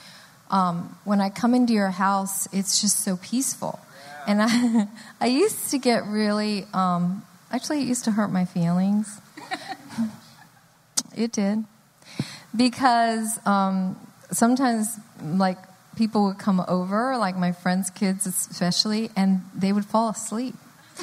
[0.50, 3.80] um, when I come into your house, it's just so peaceful.
[4.26, 4.88] And I,
[5.20, 9.20] I used to get really, um, actually, it used to hurt my feelings.
[11.16, 11.64] it did.
[12.54, 13.98] Because um,
[14.30, 15.58] sometimes, like,
[15.96, 20.54] people would come over, like my friends' kids especially, and they would fall asleep.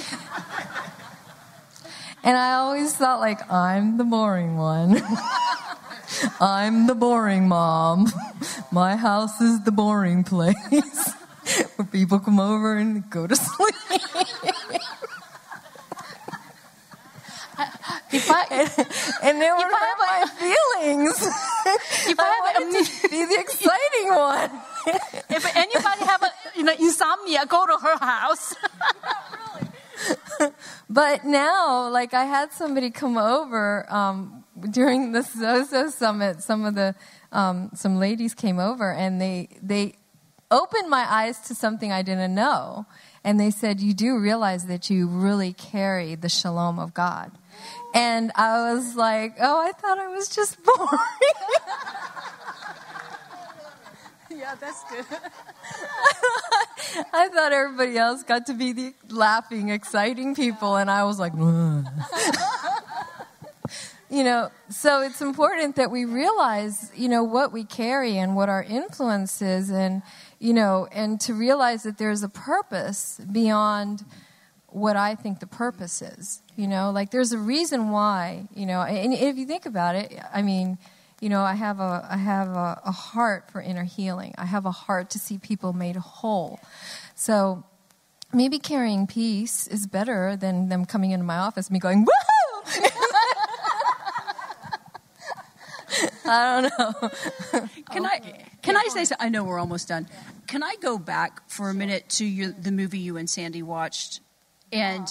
[2.24, 5.02] and I always thought, like, I'm the boring one.
[6.40, 8.08] I'm the boring mom.
[8.72, 10.56] My house is the boring place
[11.76, 13.76] where people come over and go to sleep.
[18.14, 18.70] If I, and,
[19.24, 21.16] and they would If hurt my feelings.
[22.08, 24.52] if I I wanted to be the exciting one.
[25.30, 28.56] if anybody have a, you know, insomnia, go to her house.
[30.90, 36.44] But now, like I had somebody come over um, during the Zozo summit.
[36.44, 36.96] Some of the
[37.32, 39.94] um, some ladies came over and they they
[40.50, 42.86] opened my eyes to something I didn't know.
[43.24, 47.32] And they said, "You do realize that you really carry the shalom of God."
[47.96, 50.90] And I was like, "Oh, I thought I was just boring."
[54.42, 55.06] Yeah, that's good.
[57.14, 61.34] I thought everybody else got to be the laughing, exciting people, and I was like,
[64.10, 64.50] you know.
[64.70, 69.44] So it's important that we realize, you know, what we carry and what our influence
[69.44, 70.02] is, and
[70.40, 74.04] you know, and to realize that there's a purpose beyond
[74.66, 76.42] what I think the purpose is.
[76.56, 78.48] You know, like there's a reason why.
[78.56, 80.80] You know, and if you think about it, I mean
[81.22, 84.36] you know i have a i have a, a, heart for inner healing.
[84.38, 86.60] I have a heart to see people made whole.
[87.16, 87.64] So
[88.34, 92.90] maybe carrying peace is better than them coming into my office and me going woohoo!
[96.26, 96.94] I don't know.
[97.92, 98.20] Can I
[98.62, 99.26] can I say something?
[99.26, 100.08] I know we're almost done.
[100.48, 104.22] Can I go back for a minute to your, the movie you and Sandy watched,
[104.72, 105.08] and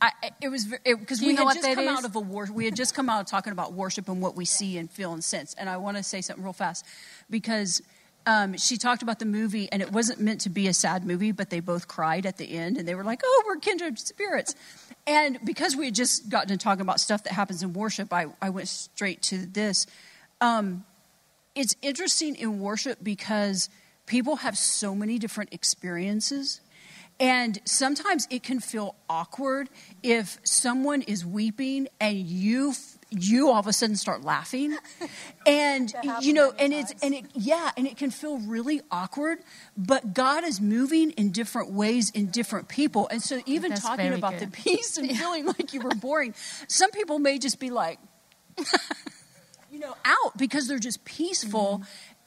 [0.00, 1.98] I, it was because we know had what just come is?
[1.98, 2.46] out of a war.
[2.52, 5.12] We had just come out of talking about worship and what we see and feel
[5.12, 5.54] and sense.
[5.54, 6.84] And I want to say something real fast
[7.30, 7.80] because
[8.26, 11.32] um, she talked about the movie, and it wasn't meant to be a sad movie,
[11.32, 14.54] but they both cried at the end, and they were like, "Oh, we're kindred spirits."
[15.06, 18.26] And because we had just gotten to talking about stuff that happens in worship, I,
[18.42, 19.86] I went straight to this.
[20.40, 20.84] Um,
[21.54, 23.70] it's interesting in worship because
[24.06, 26.60] people have so many different experiences.
[27.18, 29.70] And sometimes it can feel awkward
[30.02, 32.74] if someone is weeping and you
[33.10, 34.76] you all of a sudden start laughing.
[35.46, 39.38] And you know, and it's and it yeah, and it can feel really awkward,
[39.76, 43.06] but God is moving in different ways in different people.
[43.06, 44.48] And so even That's talking about good.
[44.48, 46.34] the peace and feeling like you were boring,
[46.66, 48.00] some people may just be like
[49.70, 51.82] you know, out because they're just peaceful.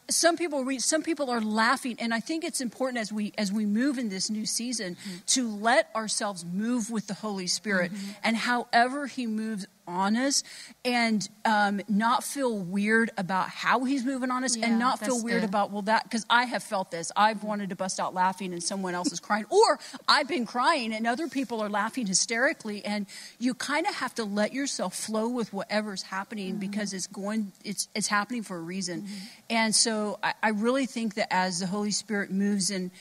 [0.09, 3.51] Some people read, some people are laughing, and I think it's important as we as
[3.51, 5.17] we move in this new season mm-hmm.
[5.27, 8.11] to let ourselves move with the Holy Spirit, mm-hmm.
[8.23, 10.43] and however He moves on us,
[10.85, 15.21] and um, not feel weird about how He's moving on us, Yeah, and not feel
[15.23, 15.49] weird good.
[15.49, 17.11] about well that because I have felt this.
[17.15, 20.93] I've wanted to bust out laughing, and someone else is crying, or I've been crying,
[20.93, 23.07] and other people are laughing hysterically, and
[23.39, 27.87] you kind of have to let yourself flow with whatever's happening because it's going it's
[27.95, 29.07] it's happening for a reason
[29.49, 32.91] and so I, I really think that as the holy spirit moves in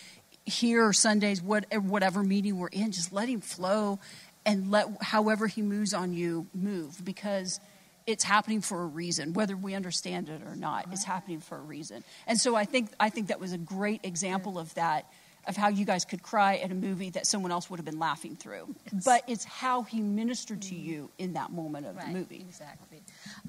[0.47, 3.98] here or sundays what, whatever meeting we're in just let him flow
[4.47, 7.60] and let however he moves on you move because
[8.06, 11.60] it's happening for a reason whether we understand it or not it's happening for a
[11.60, 15.06] reason and so i think i think that was a great example of that
[15.47, 17.98] of how you guys could cry at a movie that someone else would have been
[17.98, 18.74] laughing through
[19.05, 23.02] but it's how he ministered to you in that moment of the movie Exactly.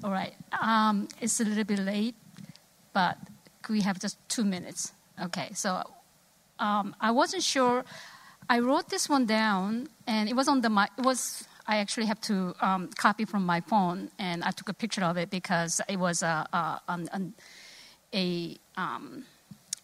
[0.04, 0.34] All right.
[0.60, 2.14] Um, it's a little bit late,
[2.92, 3.18] but
[3.68, 4.92] we have just two minutes.
[5.22, 5.50] Okay.
[5.54, 5.82] So
[6.58, 7.84] um, I wasn't sure.
[8.50, 10.88] I wrote this one down, and it was on the.
[10.98, 11.46] It was.
[11.68, 15.16] I actually have to um, copy from my phone, and I took a picture of
[15.16, 16.80] it because it was a a,
[18.12, 19.24] a um,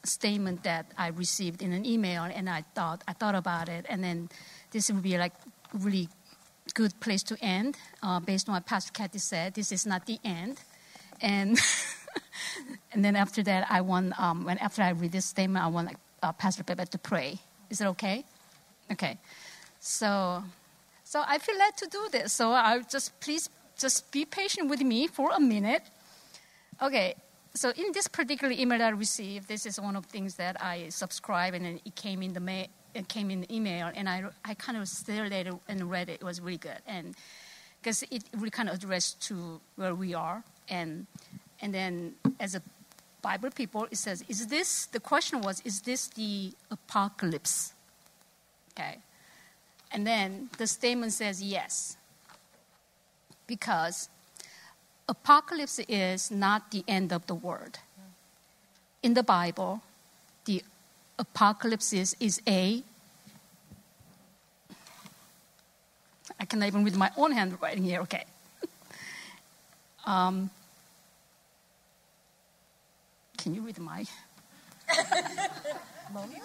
[0.02, 4.02] statement that I received in an email, and I thought I thought about it, and
[4.02, 4.30] then
[4.72, 5.34] this would be like
[5.72, 6.08] really
[6.74, 7.78] good place to end.
[8.02, 10.58] Uh, based on what Pastor Kathy said, this is not the end,
[11.20, 11.56] and
[12.92, 15.86] and then after that, I want um, when after I read this statement, I want
[15.86, 17.38] like, uh, Pastor Pepe to pray.
[17.70, 18.24] Is it okay?
[18.90, 19.18] Okay,
[19.80, 20.42] so
[21.04, 22.32] so I feel led to do this.
[22.32, 23.48] So I just please
[23.78, 25.82] just be patient with me for a minute.
[26.80, 27.14] Okay,
[27.54, 30.62] so in this particular email that I received, this is one of the things that
[30.62, 32.66] I subscribe and it came in the mail.
[32.94, 36.08] It came in the email, and I, I kind of stared at it and read
[36.08, 36.14] it.
[36.14, 37.14] It was really good, and
[37.78, 41.06] because it really kind of addressed to where we are, and
[41.60, 42.62] and then as a
[43.20, 47.75] Bible people, it says, "Is this?" The question was, "Is this the apocalypse?"
[48.76, 48.98] Okay,
[49.90, 51.96] and then the statement says, "Yes,"
[53.46, 54.10] because
[55.08, 57.78] apocalypse is not the end of the world.
[59.02, 59.80] In the Bible,
[60.44, 60.62] the
[61.18, 62.82] apocalypse is, is a
[66.38, 68.24] I cannot even read my own handwriting here, okay.
[70.04, 70.50] um,
[73.38, 74.04] can you read my
[76.12, 76.42] Moment?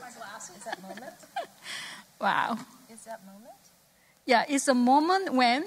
[0.58, 1.14] Is that moment?
[2.22, 2.58] wow.
[2.92, 3.54] Is that moment?
[4.26, 5.64] Yeah, it's a moment when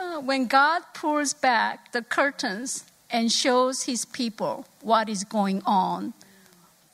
[0.00, 6.14] uh, when God pulls back the curtains and shows his people what is going on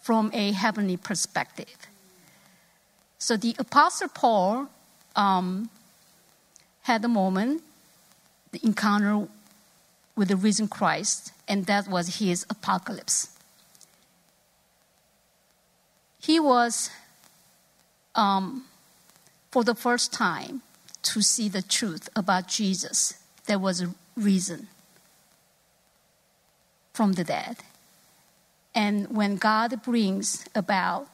[0.03, 1.89] from a heavenly perspective.
[3.19, 4.69] So the Apostle Paul
[5.17, 5.71] um,
[6.83, 7.63] had a moment,
[8.53, 9.29] the encounter
[10.17, 13.38] with the risen Christ, and that was his apocalypse.
[16.29, 16.91] He was,
[18.15, 18.67] um,
[19.51, 20.61] for the first time,
[21.05, 23.15] to see the truth about Jesus.
[23.47, 24.69] There was a reason
[26.93, 27.57] from the dead.
[28.75, 31.07] And when God brings about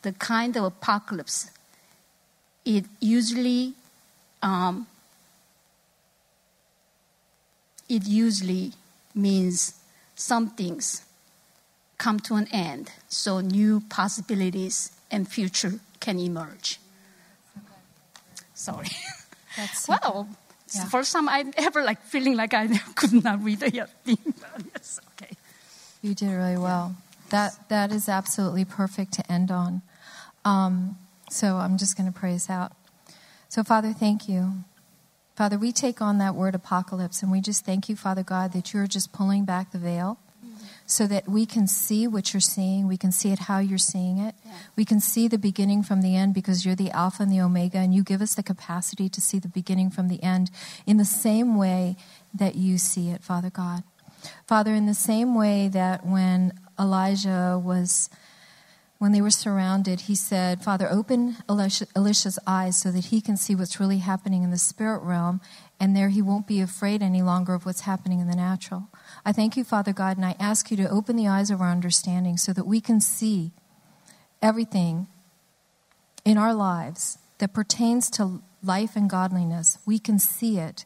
[0.00, 1.50] the kind of apocalypse,
[2.64, 3.74] it usually
[4.42, 4.86] um,
[7.90, 8.72] it usually
[9.14, 9.74] means
[10.14, 11.04] some things
[12.02, 16.80] come to an end, so new possibilities and future can emerge.
[18.54, 18.88] Sorry.
[19.56, 20.26] That's Wow.
[20.66, 20.84] It's Yeah.
[20.84, 23.70] the first time I ever like feeling like I could not read the
[24.04, 24.18] thing.
[24.74, 25.32] yes, okay.
[26.02, 26.96] You did really well.
[27.30, 29.82] That that is absolutely perfect to end on.
[30.44, 30.96] Um,
[31.30, 32.72] so I'm just going to praise out.
[33.48, 34.64] So Father, thank you.
[35.36, 38.72] Father, we take on that word apocalypse and we just thank you, Father God, that
[38.72, 40.18] you're just pulling back the veil
[40.86, 42.86] so that we can see what you're seeing.
[42.86, 44.34] We can see it how you're seeing it.
[44.76, 47.78] We can see the beginning from the end because you're the Alpha and the Omega,
[47.78, 50.50] and you give us the capacity to see the beginning from the end
[50.86, 51.96] in the same way
[52.34, 53.84] that you see it, Father God.
[54.46, 58.08] Father, in the same way that when Elijah was,
[58.98, 63.36] when they were surrounded, he said, Father, open Elisha, Elisha's eyes so that he can
[63.36, 65.40] see what's really happening in the spirit realm,
[65.80, 68.88] and there he won't be afraid any longer of what's happening in the natural.
[69.24, 71.70] I thank you, Father God, and I ask you to open the eyes of our
[71.70, 73.52] understanding so that we can see
[74.40, 75.06] everything
[76.24, 79.78] in our lives that pertains to life and godliness.
[79.86, 80.84] We can see it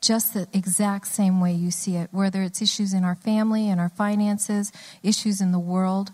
[0.00, 3.80] just the exact same way you see it, whether it's issues in our family and
[3.80, 4.70] our finances,
[5.02, 6.10] issues in the world,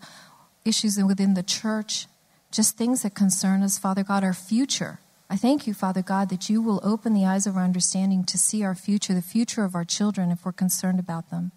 [0.65, 2.07] issues within the church,
[2.53, 5.01] just things that concern us, Father God, our future.
[5.33, 8.37] I thank you, Father God, that you will open the eyes of our understanding to
[8.37, 11.53] see our future, the future of our children, if we're concerned about them.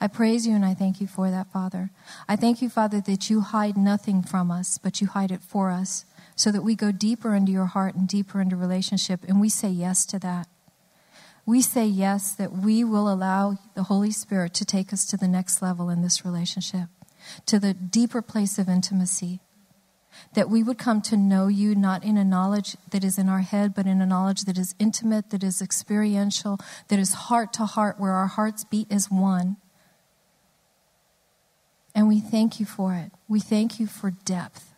[0.00, 1.90] I praise you and I thank you for that, Father.
[2.26, 5.70] I thank you, Father, that you hide nothing from us, but you hide it for
[5.70, 9.50] us, so that we go deeper into your heart and deeper into relationship, and we
[9.50, 10.48] say yes to that.
[11.44, 15.28] We say yes that we will allow the Holy Spirit to take us to the
[15.28, 16.88] next level in this relationship,
[17.44, 19.40] to the deeper place of intimacy.
[20.34, 23.40] That we would come to know you not in a knowledge that is in our
[23.40, 26.58] head, but in a knowledge that is intimate, that is experiential,
[26.88, 29.56] that is heart to heart, where our hearts beat as one.
[31.94, 33.12] And we thank you for it.
[33.28, 34.72] We thank you for depth.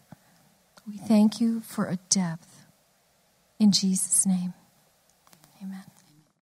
[0.87, 2.67] We thank you for a depth.
[3.59, 4.53] In Jesus' name,
[5.63, 5.94] amen.